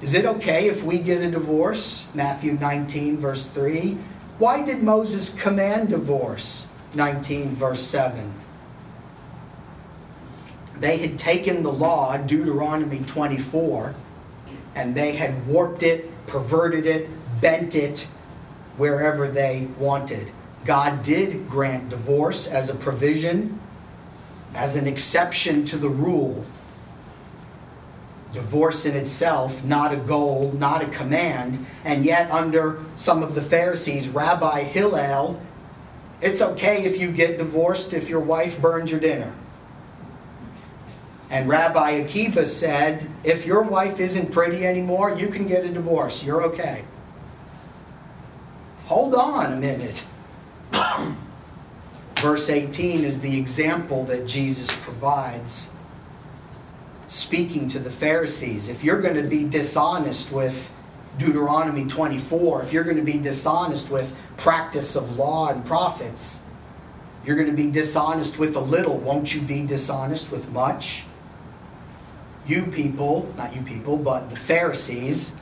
Is 0.00 0.14
it 0.14 0.24
okay 0.24 0.68
if 0.68 0.82
we 0.82 0.98
get 0.98 1.20
a 1.20 1.30
divorce? 1.30 2.06
Matthew 2.14 2.54
19, 2.54 3.18
verse 3.18 3.46
3. 3.48 3.98
Why 4.38 4.64
did 4.64 4.82
Moses 4.82 5.38
command 5.40 5.90
divorce? 5.90 6.66
19, 6.94 7.50
verse 7.50 7.82
7. 7.82 8.32
They 10.78 10.96
had 10.96 11.18
taken 11.18 11.62
the 11.62 11.72
law, 11.72 12.16
Deuteronomy 12.16 13.00
24, 13.06 13.94
and 14.74 14.94
they 14.94 15.12
had 15.12 15.46
warped 15.46 15.82
it, 15.82 16.10
perverted 16.26 16.86
it, 16.86 17.08
bent 17.40 17.74
it 17.74 18.08
wherever 18.76 19.28
they 19.28 19.68
wanted. 19.78 20.28
God 20.64 21.02
did 21.02 21.48
grant 21.48 21.88
divorce 21.88 22.48
as 22.48 22.70
a 22.70 22.74
provision, 22.74 23.60
as 24.54 24.76
an 24.76 24.86
exception 24.86 25.64
to 25.66 25.76
the 25.76 25.88
rule. 25.88 26.44
Divorce 28.32 28.86
in 28.86 28.96
itself, 28.96 29.64
not 29.64 29.92
a 29.92 29.96
goal, 29.96 30.52
not 30.52 30.82
a 30.82 30.86
command, 30.86 31.66
and 31.84 32.04
yet 32.04 32.30
under 32.30 32.80
some 32.96 33.22
of 33.22 33.34
the 33.34 33.42
Pharisees, 33.42 34.08
Rabbi 34.08 34.62
Hillel 34.62 35.40
it's 36.22 36.40
okay 36.40 36.84
if 36.84 37.00
you 37.00 37.10
get 37.10 37.36
divorced 37.36 37.92
if 37.92 38.08
your 38.08 38.20
wife 38.20 38.60
burned 38.62 38.90
your 38.90 39.00
dinner. 39.00 39.34
And 41.28 41.48
Rabbi 41.48 41.90
Akiba 41.90 42.46
said, 42.46 43.08
if 43.24 43.44
your 43.44 43.62
wife 43.62 43.98
isn't 43.98 44.30
pretty 44.30 44.64
anymore, 44.64 45.16
you 45.16 45.28
can 45.28 45.48
get 45.48 45.64
a 45.64 45.68
divorce. 45.68 46.24
You're 46.24 46.44
okay. 46.44 46.84
Hold 48.92 49.14
on 49.14 49.54
a 49.54 49.56
minute. 49.56 50.06
Verse 52.16 52.50
18 52.50 53.04
is 53.04 53.22
the 53.22 53.38
example 53.38 54.04
that 54.04 54.26
Jesus 54.26 54.70
provides, 54.82 55.70
speaking 57.08 57.68
to 57.68 57.78
the 57.78 57.88
Pharisees. 57.88 58.68
If 58.68 58.84
you're 58.84 59.00
going 59.00 59.14
to 59.14 59.22
be 59.22 59.48
dishonest 59.48 60.30
with 60.30 60.74
Deuteronomy 61.16 61.86
24, 61.86 62.64
if 62.64 62.74
you're 62.74 62.84
going 62.84 62.98
to 62.98 63.02
be 63.02 63.16
dishonest 63.16 63.90
with 63.90 64.14
practice 64.36 64.94
of 64.94 65.16
law 65.16 65.48
and 65.48 65.64
prophets, 65.64 66.44
you're 67.24 67.36
going 67.36 67.48
to 67.48 67.56
be 67.56 67.70
dishonest 67.70 68.38
with 68.38 68.56
a 68.56 68.60
little. 68.60 68.98
Won't 68.98 69.34
you 69.34 69.40
be 69.40 69.64
dishonest 69.64 70.30
with 70.30 70.52
much? 70.52 71.04
You 72.46 72.66
people, 72.66 73.32
not 73.38 73.56
you 73.56 73.62
people, 73.62 73.96
but 73.96 74.28
the 74.28 74.36
Pharisees, 74.36 75.40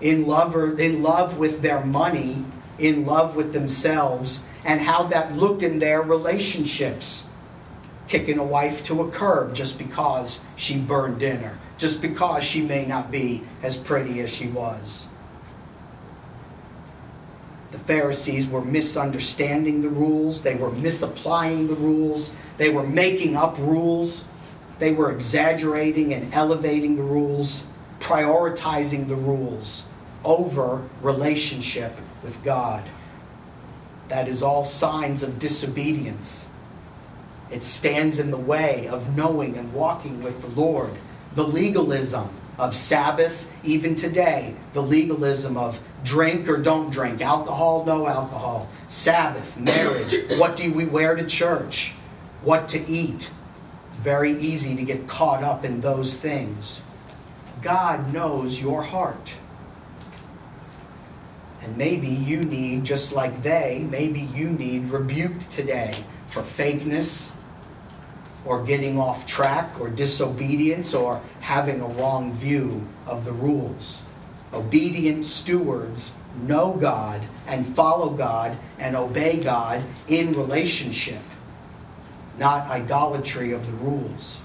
in 0.00 0.28
love, 0.28 0.54
or, 0.54 0.78
in 0.78 1.02
love 1.02 1.36
with 1.36 1.62
their 1.62 1.84
money, 1.84 2.44
in 2.78 3.06
love 3.06 3.36
with 3.36 3.52
themselves, 3.52 4.46
and 4.64 4.80
how 4.80 5.04
that 5.04 5.36
looked 5.36 5.62
in 5.62 5.78
their 5.78 6.02
relationships. 6.02 7.28
Kicking 8.08 8.38
a 8.38 8.44
wife 8.44 8.84
to 8.86 9.02
a 9.02 9.10
curb 9.10 9.54
just 9.54 9.78
because 9.78 10.44
she 10.56 10.78
burned 10.78 11.18
dinner 11.18 11.58
just 11.78 12.00
because 12.00 12.42
she 12.42 12.62
may 12.62 12.86
not 12.86 13.10
be 13.10 13.42
as 13.62 13.76
pretty 13.76 14.20
as 14.20 14.30
she 14.30 14.48
was. 14.48 15.06
The 17.72 17.78
Pharisees 17.78 18.48
were 18.48 18.64
misunderstanding 18.64 19.82
the 19.82 19.88
rules, 19.88 20.42
they 20.42 20.54
were 20.54 20.70
misapplying 20.70 21.66
the 21.66 21.74
rules, 21.74 22.34
they 22.56 22.70
were 22.70 22.86
making 22.86 23.36
up 23.36 23.58
rules, 23.58 24.24
they 24.78 24.92
were 24.92 25.12
exaggerating 25.12 26.14
and 26.14 26.32
elevating 26.32 26.96
the 26.96 27.02
rules, 27.02 27.66
prioritizing 28.00 29.08
the 29.08 29.16
rules 29.16 29.86
over 30.24 30.82
relationship 31.02 31.92
with 32.26 32.44
God. 32.44 32.84
That 34.08 34.28
is 34.28 34.42
all 34.42 34.64
signs 34.64 35.22
of 35.22 35.38
disobedience. 35.38 36.48
It 37.50 37.62
stands 37.62 38.18
in 38.18 38.30
the 38.30 38.36
way 38.36 38.88
of 38.88 39.16
knowing 39.16 39.56
and 39.56 39.72
walking 39.72 40.22
with 40.22 40.42
the 40.42 40.60
Lord 40.60 40.90
the 41.36 41.46
legalism 41.46 42.28
of 42.58 42.74
Sabbath, 42.74 43.52
even 43.62 43.94
today, 43.94 44.56
the 44.72 44.82
legalism 44.82 45.58
of 45.58 45.78
drink 46.02 46.48
or 46.48 46.56
don't 46.56 46.90
drink, 46.90 47.20
alcohol, 47.20 47.84
no 47.84 48.08
alcohol, 48.08 48.70
Sabbath, 48.88 49.58
marriage, 49.58 50.38
what 50.38 50.56
do 50.56 50.72
we 50.72 50.86
wear 50.86 51.14
to 51.14 51.26
church, 51.26 51.92
what 52.42 52.70
to 52.70 52.78
eat. 52.88 53.30
It's 53.90 53.98
very 53.98 54.32
easy 54.32 54.74
to 54.76 54.82
get 54.82 55.06
caught 55.06 55.42
up 55.42 55.62
in 55.62 55.82
those 55.82 56.16
things. 56.16 56.80
God 57.60 58.14
knows 58.14 58.60
your 58.62 58.82
heart. 58.82 59.34
And 61.66 61.76
maybe 61.76 62.06
you 62.06 62.42
need, 62.42 62.84
just 62.84 63.12
like 63.12 63.42
they, 63.42 63.84
maybe 63.90 64.20
you 64.20 64.50
need 64.50 64.88
rebuked 64.88 65.50
today 65.50 65.92
for 66.28 66.42
fakeness, 66.42 67.34
or 68.44 68.64
getting 68.64 69.00
off 69.00 69.26
track 69.26 69.80
or 69.80 69.90
disobedience 69.90 70.94
or 70.94 71.20
having 71.40 71.80
a 71.80 71.86
wrong 71.86 72.32
view 72.32 72.86
of 73.04 73.24
the 73.24 73.32
rules. 73.32 74.02
Obedient 74.52 75.24
stewards 75.24 76.14
know 76.36 76.72
God 76.74 77.20
and 77.48 77.66
follow 77.66 78.10
God 78.10 78.56
and 78.78 78.94
obey 78.94 79.40
God 79.40 79.82
in 80.06 80.34
relationship, 80.34 81.22
not 82.38 82.68
idolatry 82.68 83.50
of 83.50 83.66
the 83.66 83.72
rules 83.72 84.38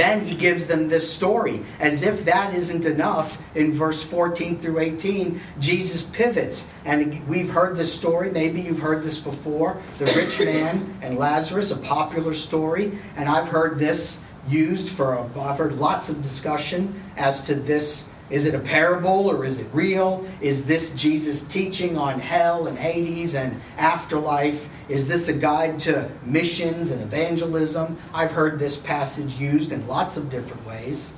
then 0.00 0.24
he 0.24 0.34
gives 0.34 0.66
them 0.66 0.88
this 0.88 1.12
story. 1.12 1.60
As 1.78 2.02
if 2.02 2.24
that 2.24 2.54
isn't 2.54 2.86
enough, 2.86 3.38
in 3.54 3.72
verse 3.72 4.02
14 4.02 4.58
through 4.58 4.78
18, 4.78 5.38
Jesus 5.58 6.04
pivots. 6.04 6.72
And 6.86 7.26
we've 7.28 7.50
heard 7.50 7.76
this 7.76 7.92
story. 7.92 8.30
Maybe 8.30 8.62
you've 8.62 8.78
heard 8.78 9.02
this 9.02 9.18
before. 9.18 9.76
The 9.98 10.06
rich 10.16 10.40
man 10.54 10.96
and 11.02 11.18
Lazarus, 11.18 11.70
a 11.70 11.76
popular 11.76 12.32
story. 12.32 12.98
And 13.16 13.28
I've 13.28 13.48
heard 13.48 13.78
this 13.78 14.24
used 14.48 14.88
for, 14.88 15.12
a, 15.12 15.38
I've 15.38 15.58
heard 15.58 15.76
lots 15.76 16.08
of 16.08 16.22
discussion 16.22 17.02
as 17.18 17.46
to 17.46 17.54
this. 17.54 18.10
Is 18.30 18.46
it 18.46 18.54
a 18.54 18.60
parable 18.60 19.28
or 19.28 19.44
is 19.44 19.58
it 19.58 19.66
real? 19.72 20.24
Is 20.40 20.66
this 20.66 20.94
Jesus 20.94 21.42
teaching 21.42 21.98
on 21.98 22.20
hell 22.20 22.68
and 22.68 22.78
Hades 22.78 23.34
and 23.34 23.60
afterlife? 23.76 24.68
Is 24.88 25.08
this 25.08 25.28
a 25.28 25.32
guide 25.32 25.80
to 25.80 26.08
missions 26.24 26.90
and 26.90 27.02
evangelism? 27.02 27.98
I've 28.14 28.32
heard 28.32 28.58
this 28.58 28.76
passage 28.76 29.34
used 29.34 29.72
in 29.72 29.86
lots 29.88 30.16
of 30.16 30.30
different 30.30 30.64
ways. 30.66 31.14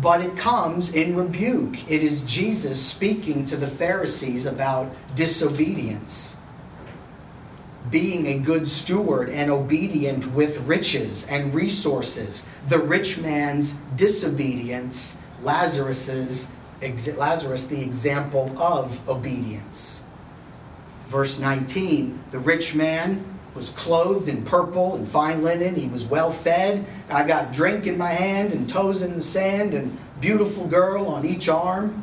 But 0.00 0.20
it 0.20 0.36
comes 0.36 0.94
in 0.94 1.16
rebuke. 1.16 1.90
It 1.90 2.02
is 2.02 2.20
Jesus 2.22 2.82
speaking 2.82 3.46
to 3.46 3.56
the 3.56 3.66
Pharisees 3.66 4.44
about 4.44 4.94
disobedience, 5.14 6.38
being 7.90 8.26
a 8.26 8.38
good 8.38 8.68
steward 8.68 9.30
and 9.30 9.50
obedient 9.50 10.32
with 10.32 10.58
riches 10.66 11.26
and 11.28 11.54
resources. 11.54 12.46
The 12.68 12.78
rich 12.78 13.18
man's 13.18 13.78
disobedience, 13.96 15.22
Lazarus's 15.42 16.52
Lazarus 17.16 17.66
the 17.68 17.82
example 17.82 18.52
of 18.60 19.08
obedience. 19.08 20.02
Verse 21.08 21.38
19 21.38 22.18
The 22.30 22.38
rich 22.38 22.74
man 22.74 23.24
was 23.54 23.70
clothed 23.70 24.28
in 24.28 24.44
purple 24.44 24.94
and 24.94 25.08
fine 25.08 25.42
linen. 25.42 25.74
He 25.74 25.88
was 25.88 26.04
well 26.04 26.30
fed. 26.30 26.84
I 27.08 27.26
got 27.26 27.52
drink 27.52 27.86
in 27.86 27.96
my 27.96 28.10
hand 28.10 28.52
and 28.52 28.68
toes 28.68 29.02
in 29.02 29.14
the 29.14 29.22
sand 29.22 29.72
and 29.72 29.96
beautiful 30.20 30.66
girl 30.66 31.06
on 31.06 31.24
each 31.24 31.48
arm. 31.48 32.02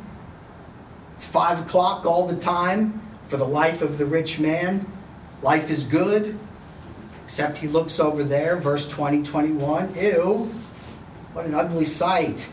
It's 1.14 1.26
five 1.26 1.60
o'clock 1.60 2.04
all 2.04 2.26
the 2.26 2.36
time 2.36 3.00
for 3.28 3.36
the 3.36 3.46
life 3.46 3.82
of 3.82 3.98
the 3.98 4.06
rich 4.06 4.40
man. 4.40 4.84
Life 5.42 5.70
is 5.70 5.84
good, 5.84 6.36
except 7.24 7.58
he 7.58 7.68
looks 7.68 8.00
over 8.00 8.24
there, 8.24 8.56
verse 8.56 8.88
20, 8.88 9.22
21. 9.22 9.94
Ew, 9.94 10.52
what 11.32 11.46
an 11.46 11.54
ugly 11.54 11.84
sight. 11.84 12.48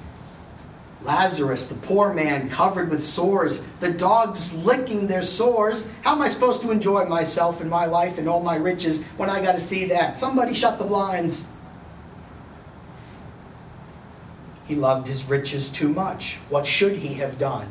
Lazarus, 1.04 1.68
the 1.68 1.76
poor 1.88 2.14
man, 2.14 2.50
covered 2.50 2.90
with 2.90 3.04
sores, 3.04 3.64
the 3.80 3.92
dogs 3.92 4.54
licking 4.54 5.08
their 5.08 5.24
sores. 5.24 5.92
How 6.04 6.14
am 6.14 6.22
I 6.22 6.28
supposed 6.28 6.62
to 6.62 6.72
enjoy 6.72 7.06
myself 7.06 7.60
and 7.60 7.70
my 7.70 7.86
life 7.86 8.18
and 8.20 8.28
all 8.28 8.44
my 8.44 8.56
riches 8.56 9.04
when 9.18 9.30
I 9.30 9.42
got 9.42 9.54
to 9.54 9.60
see 9.60 9.86
that? 9.86 10.18
Somebody 10.18 10.54
shut 10.54 10.78
the 10.78 10.86
blinds. 10.86 11.52
He 14.68 14.76
loved 14.76 15.08
his 15.08 15.26
riches 15.26 15.70
too 15.70 15.90
much. 15.90 16.38
What 16.50 16.66
should 16.66 16.98
he 16.98 17.16
have 17.16 17.40
done 17.40 17.68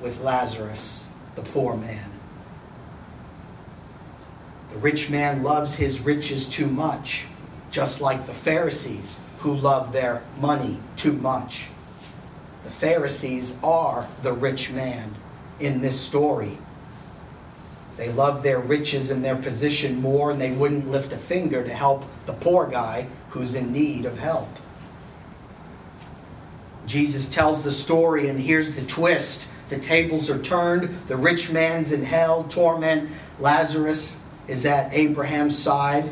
with 0.00 0.20
Lazarus, 0.20 1.06
the 1.34 1.42
poor 1.42 1.76
man? 1.76 2.10
The 4.70 4.78
rich 4.78 5.10
man 5.10 5.42
loves 5.42 5.74
his 5.74 6.00
riches 6.00 6.48
too 6.48 6.68
much, 6.68 7.26
just 7.70 8.00
like 8.00 8.26
the 8.26 8.32
Pharisees 8.32 9.20
who 9.40 9.54
love 9.54 9.92
their 9.92 10.22
money 10.40 10.78
too 10.96 11.12
much. 11.12 11.66
The 12.70 12.76
Pharisees 12.76 13.58
are 13.64 14.06
the 14.22 14.32
rich 14.32 14.70
man 14.70 15.16
in 15.58 15.80
this 15.80 16.00
story. 16.00 16.56
They 17.96 18.12
love 18.12 18.44
their 18.44 18.60
riches 18.60 19.10
and 19.10 19.24
their 19.24 19.34
position 19.34 20.00
more, 20.00 20.30
and 20.30 20.40
they 20.40 20.52
wouldn't 20.52 20.88
lift 20.88 21.12
a 21.12 21.18
finger 21.18 21.64
to 21.64 21.74
help 21.74 22.04
the 22.26 22.32
poor 22.32 22.68
guy 22.68 23.08
who's 23.30 23.56
in 23.56 23.72
need 23.72 24.04
of 24.04 24.20
help. 24.20 24.48
Jesus 26.86 27.28
tells 27.28 27.64
the 27.64 27.72
story, 27.72 28.28
and 28.28 28.38
here's 28.38 28.76
the 28.76 28.86
twist 28.86 29.50
the 29.68 29.78
tables 29.78 30.30
are 30.30 30.40
turned, 30.40 30.96
the 31.08 31.16
rich 31.16 31.52
man's 31.52 31.90
in 31.90 32.04
hell, 32.04 32.44
torment. 32.44 33.10
Lazarus 33.40 34.22
is 34.46 34.64
at 34.64 34.92
Abraham's 34.92 35.58
side, 35.58 36.08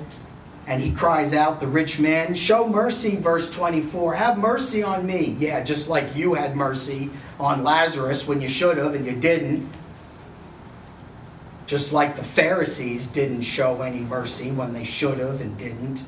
and 0.69 0.83
he 0.83 0.93
cries 0.93 1.33
out, 1.33 1.61
the 1.61 1.67
rich 1.67 1.99
man, 1.99 2.35
Show 2.35 2.69
mercy, 2.69 3.17
verse 3.17 3.51
24. 3.55 4.15
Have 4.17 4.37
mercy 4.37 4.83
on 4.83 5.07
me. 5.07 5.35
Yeah, 5.39 5.65
just 5.65 5.89
like 5.89 6.15
you 6.15 6.35
had 6.35 6.57
mercy 6.57 7.09
on 7.41 7.65
Lazarus 7.65 8.29
when 8.29 8.43
you 8.43 8.49
should 8.49 8.77
have 8.77 8.95
and 8.95 9.07
you 9.07 9.17
didn't. 9.17 9.67
Just 11.67 11.95
like 11.95 12.17
the 12.17 12.25
Pharisees 12.25 13.07
didn't 13.07 13.43
show 13.43 13.81
any 13.81 14.01
mercy 14.01 14.51
when 14.51 14.75
they 14.75 14.85
should 14.85 15.19
have 15.19 15.41
and 15.41 15.57
didn't. 15.57 16.05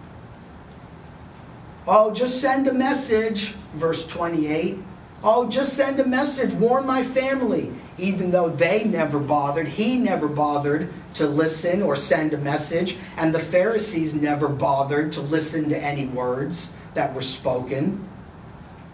Oh, 1.87 2.13
just 2.13 2.39
send 2.39 2.69
a 2.69 2.75
message, 2.75 3.53
verse 3.73 4.07
28. 4.07 4.77
Oh, 5.25 5.49
just 5.49 5.73
send 5.73 5.99
a 6.01 6.07
message, 6.07 6.53
warn 6.53 6.87
my 6.87 7.03
family. 7.03 7.73
Even 7.97 8.31
though 8.31 8.51
they 8.51 8.85
never 8.85 9.21
bothered, 9.21 9.69
he 9.69 9.97
never 9.97 10.29
bothered 10.29 10.93
to 11.21 11.27
listen 11.27 11.83
or 11.83 11.95
send 11.97 12.33
a 12.33 12.39
message, 12.39 12.97
and 13.19 13.35
the 13.35 13.39
Pharisees 13.39 14.15
never 14.15 14.49
bothered 14.49 15.13
to 15.13 15.21
listen 15.21 15.69
to 15.69 15.77
any 15.77 16.07
words 16.07 16.75
that 16.95 17.15
were 17.15 17.21
spoken. 17.21 18.03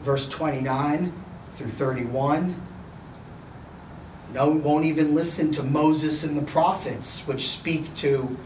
Verse 0.03 0.29
29 0.29 1.12
through 1.55 1.69
31. 1.69 2.61
No, 4.35 4.51
won't 4.51 4.85
even 4.85 5.15
listen 5.15 5.53
to 5.53 5.62
Moses 5.62 6.25
and 6.25 6.37
the 6.37 6.43
prophets, 6.43 7.29
which 7.29 7.49
speak 7.49 7.95
to 7.97 8.37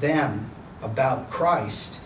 them 0.00 0.50
about 0.82 1.28
Christ. 1.30 2.00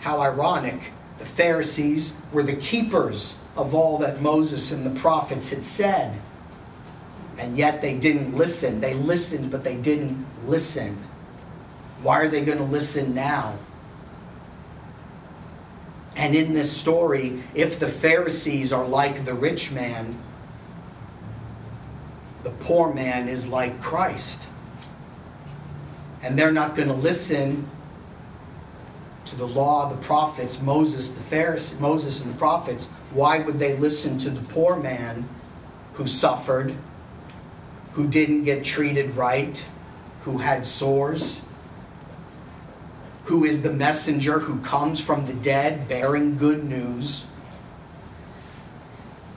How 0.00 0.20
ironic, 0.20 0.92
the 1.16 1.24
Pharisees 1.24 2.14
were 2.30 2.42
the 2.42 2.56
keepers 2.56 3.42
of 3.56 3.74
all 3.74 3.96
that 3.98 4.20
Moses 4.20 4.70
and 4.70 4.84
the 4.84 5.00
prophets 5.00 5.48
had 5.48 5.64
said 5.64 6.18
and 7.40 7.56
yet 7.56 7.80
they 7.80 7.98
didn't 7.98 8.36
listen. 8.36 8.82
They 8.82 8.92
listened, 8.92 9.50
but 9.50 9.64
they 9.64 9.76
didn't 9.76 10.26
listen. 10.46 10.94
Why 12.02 12.20
are 12.20 12.28
they 12.28 12.44
going 12.44 12.58
to 12.58 12.64
listen 12.64 13.14
now? 13.14 13.56
And 16.16 16.34
in 16.34 16.52
this 16.52 16.70
story, 16.70 17.42
if 17.54 17.80
the 17.80 17.88
Pharisees 17.88 18.74
are 18.74 18.86
like 18.86 19.24
the 19.24 19.32
rich 19.32 19.72
man, 19.72 20.20
the 22.42 22.50
poor 22.50 22.92
man 22.92 23.26
is 23.26 23.48
like 23.48 23.80
Christ. 23.80 24.46
And 26.22 26.38
they're 26.38 26.52
not 26.52 26.76
going 26.76 26.88
to 26.88 26.94
listen 26.94 27.66
to 29.24 29.36
the 29.36 29.46
law, 29.46 29.88
the 29.88 30.02
prophets, 30.02 30.60
Moses, 30.60 31.12
the 31.12 31.22
Pharisees, 31.22 31.80
Moses 31.80 32.22
and 32.22 32.34
the 32.34 32.38
prophets. 32.38 32.90
Why 33.12 33.38
would 33.38 33.58
they 33.58 33.78
listen 33.78 34.18
to 34.18 34.30
the 34.30 34.42
poor 34.52 34.76
man 34.76 35.26
who 35.94 36.06
suffered 36.06 36.74
who 37.94 38.06
didn't 38.06 38.44
get 38.44 38.64
treated 38.64 39.16
right, 39.16 39.64
who 40.22 40.38
had 40.38 40.64
sores, 40.64 41.42
who 43.24 43.44
is 43.44 43.62
the 43.62 43.72
messenger 43.72 44.40
who 44.40 44.60
comes 44.60 45.00
from 45.00 45.26
the 45.26 45.34
dead 45.34 45.88
bearing 45.88 46.36
good 46.36 46.64
news. 46.64 47.26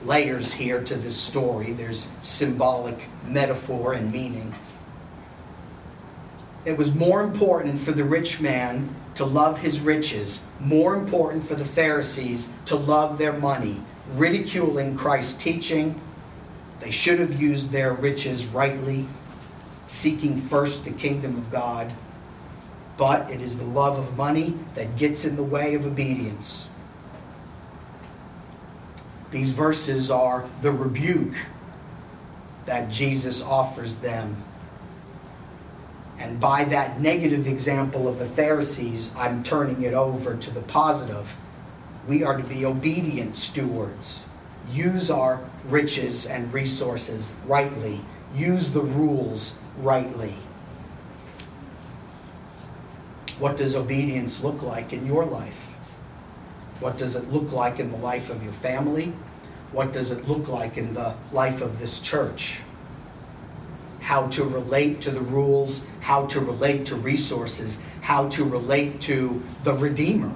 Layers 0.04 0.52
here 0.52 0.82
to 0.82 0.94
this 0.96 1.16
story. 1.16 1.72
There's 1.72 2.10
symbolic 2.20 3.08
metaphor 3.26 3.94
and 3.94 4.12
meaning. 4.12 4.52
It 6.64 6.76
was 6.76 6.94
more 6.94 7.22
important 7.22 7.78
for 7.80 7.92
the 7.92 8.04
rich 8.04 8.40
man 8.40 8.94
to 9.14 9.24
love 9.24 9.60
his 9.60 9.80
riches, 9.80 10.48
more 10.60 10.94
important 10.94 11.46
for 11.46 11.54
the 11.54 11.64
Pharisees 11.64 12.52
to 12.66 12.76
love 12.76 13.18
their 13.18 13.32
money, 13.32 13.80
ridiculing 14.14 14.96
Christ's 14.96 15.42
teaching 15.42 16.00
they 16.84 16.90
should 16.90 17.18
have 17.18 17.40
used 17.40 17.70
their 17.70 17.94
riches 17.94 18.46
rightly, 18.46 19.06
seeking 19.86 20.38
first 20.38 20.84
the 20.84 20.90
kingdom 20.90 21.38
of 21.38 21.50
God. 21.50 21.90
But 22.98 23.30
it 23.30 23.40
is 23.40 23.58
the 23.58 23.64
love 23.64 23.98
of 23.98 24.18
money 24.18 24.54
that 24.74 24.98
gets 24.98 25.24
in 25.24 25.36
the 25.36 25.42
way 25.42 25.74
of 25.74 25.86
obedience. 25.86 26.68
These 29.30 29.52
verses 29.52 30.10
are 30.10 30.46
the 30.60 30.72
rebuke 30.72 31.34
that 32.66 32.90
Jesus 32.90 33.42
offers 33.42 34.00
them. 34.00 34.36
And 36.18 36.38
by 36.38 36.64
that 36.64 37.00
negative 37.00 37.46
example 37.46 38.06
of 38.06 38.18
the 38.18 38.26
Pharisees, 38.26 39.16
I'm 39.16 39.42
turning 39.42 39.82
it 39.82 39.94
over 39.94 40.36
to 40.36 40.50
the 40.50 40.60
positive. 40.60 41.34
We 42.06 42.22
are 42.22 42.36
to 42.36 42.44
be 42.44 42.66
obedient 42.66 43.38
stewards 43.38 44.26
use 44.70 45.10
our 45.10 45.40
riches 45.68 46.26
and 46.26 46.52
resources 46.52 47.34
rightly, 47.46 48.00
use 48.34 48.72
the 48.72 48.80
rules 48.80 49.60
rightly. 49.78 50.34
What 53.38 53.56
does 53.56 53.74
obedience 53.74 54.42
look 54.42 54.62
like 54.62 54.92
in 54.92 55.06
your 55.06 55.24
life? 55.24 55.74
What 56.80 56.98
does 56.98 57.16
it 57.16 57.32
look 57.32 57.52
like 57.52 57.80
in 57.80 57.90
the 57.90 57.96
life 57.96 58.30
of 58.30 58.42
your 58.42 58.52
family? 58.52 59.12
What 59.72 59.92
does 59.92 60.10
it 60.10 60.28
look 60.28 60.48
like 60.48 60.76
in 60.76 60.94
the 60.94 61.14
life 61.32 61.60
of 61.60 61.80
this 61.80 62.00
church? 62.00 62.58
How 64.00 64.28
to 64.28 64.44
relate 64.44 65.00
to 65.02 65.10
the 65.10 65.20
rules, 65.20 65.86
how 66.00 66.26
to 66.26 66.40
relate 66.40 66.86
to 66.86 66.94
resources, 66.94 67.82
how 68.02 68.28
to 68.28 68.44
relate 68.44 69.00
to 69.02 69.42
the 69.64 69.72
Redeemer. 69.72 70.32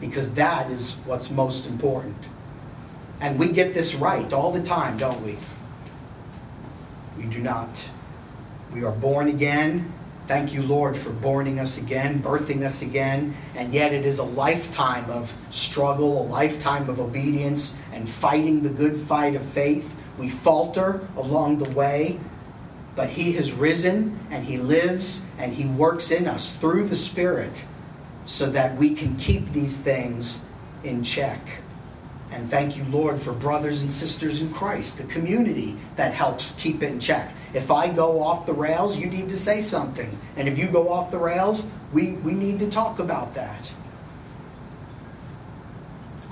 Because 0.00 0.34
that 0.34 0.70
is 0.70 0.96
what's 1.04 1.30
most 1.30 1.66
important. 1.66 2.16
And 3.20 3.38
we 3.38 3.48
get 3.48 3.74
this 3.74 3.94
right 3.94 4.32
all 4.32 4.52
the 4.52 4.62
time, 4.62 4.96
don't 4.96 5.24
we? 5.24 5.36
We 7.16 7.24
do 7.24 7.40
not. 7.40 7.88
We 8.72 8.84
are 8.84 8.92
born 8.92 9.28
again. 9.28 9.92
Thank 10.28 10.52
you, 10.52 10.62
Lord, 10.62 10.96
for 10.96 11.10
borning 11.10 11.58
us 11.58 11.82
again, 11.82 12.22
birthing 12.22 12.62
us 12.62 12.82
again. 12.82 13.34
And 13.56 13.72
yet 13.72 13.92
it 13.92 14.04
is 14.04 14.18
a 14.18 14.24
lifetime 14.24 15.08
of 15.10 15.34
struggle, 15.50 16.22
a 16.22 16.26
lifetime 16.28 16.88
of 16.88 17.00
obedience, 17.00 17.82
and 17.92 18.08
fighting 18.08 18.62
the 18.62 18.68
good 18.68 18.96
fight 18.96 19.34
of 19.34 19.42
faith. 19.42 19.96
We 20.18 20.28
falter 20.28 21.00
along 21.16 21.58
the 21.58 21.70
way, 21.70 22.20
but 22.94 23.08
He 23.08 23.32
has 23.32 23.52
risen 23.52 24.18
and 24.30 24.44
He 24.44 24.58
lives 24.58 25.26
and 25.38 25.54
He 25.54 25.64
works 25.64 26.10
in 26.10 26.26
us 26.26 26.54
through 26.54 26.84
the 26.84 26.96
Spirit 26.96 27.64
so 28.26 28.50
that 28.50 28.76
we 28.76 28.94
can 28.94 29.16
keep 29.16 29.52
these 29.52 29.78
things 29.78 30.44
in 30.84 31.02
check. 31.02 31.40
And 32.38 32.48
thank 32.48 32.76
you, 32.76 32.84
Lord, 32.84 33.20
for 33.20 33.32
brothers 33.32 33.82
and 33.82 33.92
sisters 33.92 34.40
in 34.40 34.54
Christ, 34.54 34.98
the 34.98 35.12
community 35.12 35.74
that 35.96 36.14
helps 36.14 36.52
keep 36.52 36.84
it 36.84 36.92
in 36.92 37.00
check. 37.00 37.34
If 37.52 37.72
I 37.72 37.88
go 37.88 38.22
off 38.22 38.46
the 38.46 38.52
rails, 38.52 38.96
you 38.96 39.06
need 39.06 39.28
to 39.30 39.36
say 39.36 39.60
something. 39.60 40.16
And 40.36 40.46
if 40.46 40.56
you 40.56 40.68
go 40.68 40.88
off 40.88 41.10
the 41.10 41.18
rails, 41.18 41.68
we, 41.92 42.12
we 42.12 42.34
need 42.34 42.60
to 42.60 42.70
talk 42.70 43.00
about 43.00 43.34
that. 43.34 43.72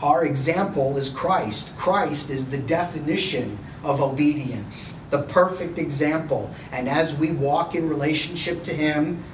Our 0.01 0.25
example 0.25 0.97
is 0.97 1.11
Christ. 1.11 1.77
Christ 1.77 2.31
is 2.31 2.53
the 2.53 2.59
definition 2.59 3.59
of 3.83 4.01
obedience, 4.01 5.01
the 5.11 5.23
perfect 5.23 5.77
example. 5.77 6.53
And 6.71 6.89
as 6.89 7.17
we 7.17 7.33
walk 7.33 7.75
in 7.75 7.89
relationship 7.89 8.63
to 8.63 8.73
Him, 8.73 9.25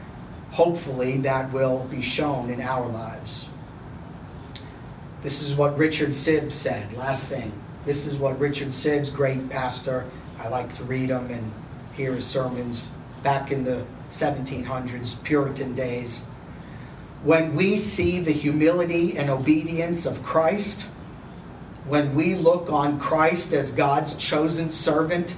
hopefully 0.53 1.19
that 1.19 1.53
will 1.53 1.85
be 1.91 2.01
shown 2.01 2.49
in 2.49 2.63
our 2.63 2.89
lives. 2.89 3.51
This 5.23 5.43
is 5.43 5.55
what 5.55 5.79
Richard 5.79 6.11
Sibbes 6.11 6.53
said. 6.53 6.93
Last 6.95 7.29
thing. 7.29 7.53
This 7.85 8.07
is 8.07 8.17
what 8.17 8.39
Richard 8.41 8.69
Sibbes, 8.69 9.13
great 9.13 9.49
pastor, 9.49 10.05
I 10.41 10.49
like 10.49 10.75
to 10.77 10.85
read 10.85 11.11
him 11.11 11.31
and 11.31 11.53
hear 11.95 12.13
his 12.15 12.27
sermons 12.27 12.91
back 13.23 13.53
in 13.53 13.65
the 13.65 13.85
1700s, 14.11 15.23
Puritan 15.23 15.75
days. 15.75 16.25
When 17.23 17.55
we 17.55 17.77
see 17.77 18.19
the 18.19 18.33
humility 18.33 19.17
and 19.17 19.31
obedience 19.31 20.07
of 20.07 20.23
Christ, 20.25 20.83
when 21.87 22.15
we 22.17 22.35
look 22.35 22.71
on 22.71 22.99
Christ 22.99 23.53
as 23.53 23.71
God's 23.71 24.17
chosen 24.17 24.73
servant, 24.73 25.37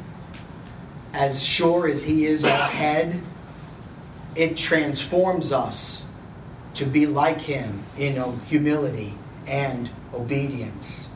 as 1.12 1.44
sure 1.44 1.86
as 1.86 2.04
He 2.04 2.26
is 2.26 2.42
our 2.42 2.68
head, 2.68 3.20
it 4.34 4.56
transforms 4.56 5.52
us 5.52 6.08
to 6.74 6.86
be 6.86 7.06
like 7.06 7.42
Him 7.42 7.84
in 7.96 8.40
humility 8.46 9.14
and 9.46 9.90
obedience. 10.12 11.08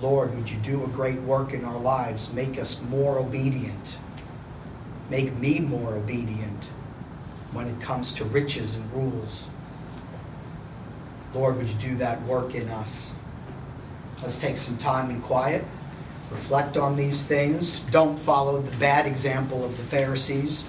Lord, 0.00 0.34
would 0.34 0.50
you 0.50 0.58
do 0.58 0.84
a 0.84 0.88
great 0.88 1.20
work 1.20 1.52
in 1.52 1.64
our 1.64 1.78
lives? 1.78 2.32
Make 2.32 2.58
us 2.58 2.80
more 2.82 3.18
obedient. 3.18 3.98
Make 5.10 5.36
me 5.36 5.58
more 5.58 5.94
obedient 5.94 6.64
when 7.52 7.66
it 7.66 7.80
comes 7.80 8.12
to 8.14 8.24
riches 8.24 8.74
and 8.76 8.92
rules. 8.92 9.46
Lord, 11.34 11.56
would 11.56 11.68
you 11.68 11.74
do 11.76 11.94
that 11.96 12.22
work 12.22 12.54
in 12.54 12.68
us? 12.68 13.14
Let's 14.22 14.40
take 14.40 14.56
some 14.56 14.76
time 14.76 15.10
in 15.10 15.20
quiet, 15.20 15.64
reflect 16.30 16.76
on 16.76 16.96
these 16.96 17.26
things. 17.26 17.80
Don't 17.90 18.18
follow 18.18 18.60
the 18.60 18.76
bad 18.76 19.06
example 19.06 19.64
of 19.64 19.76
the 19.76 19.82
Pharisees. 19.82 20.68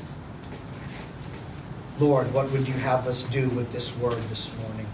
Lord, 2.00 2.34
what 2.34 2.52
would 2.52 2.68
you 2.68 2.74
have 2.74 3.08
us 3.08 3.26
do 3.26 3.50
with 3.50 3.72
this 3.74 3.96
word 3.98 4.22
this 4.24 4.52
morning? 4.58 4.88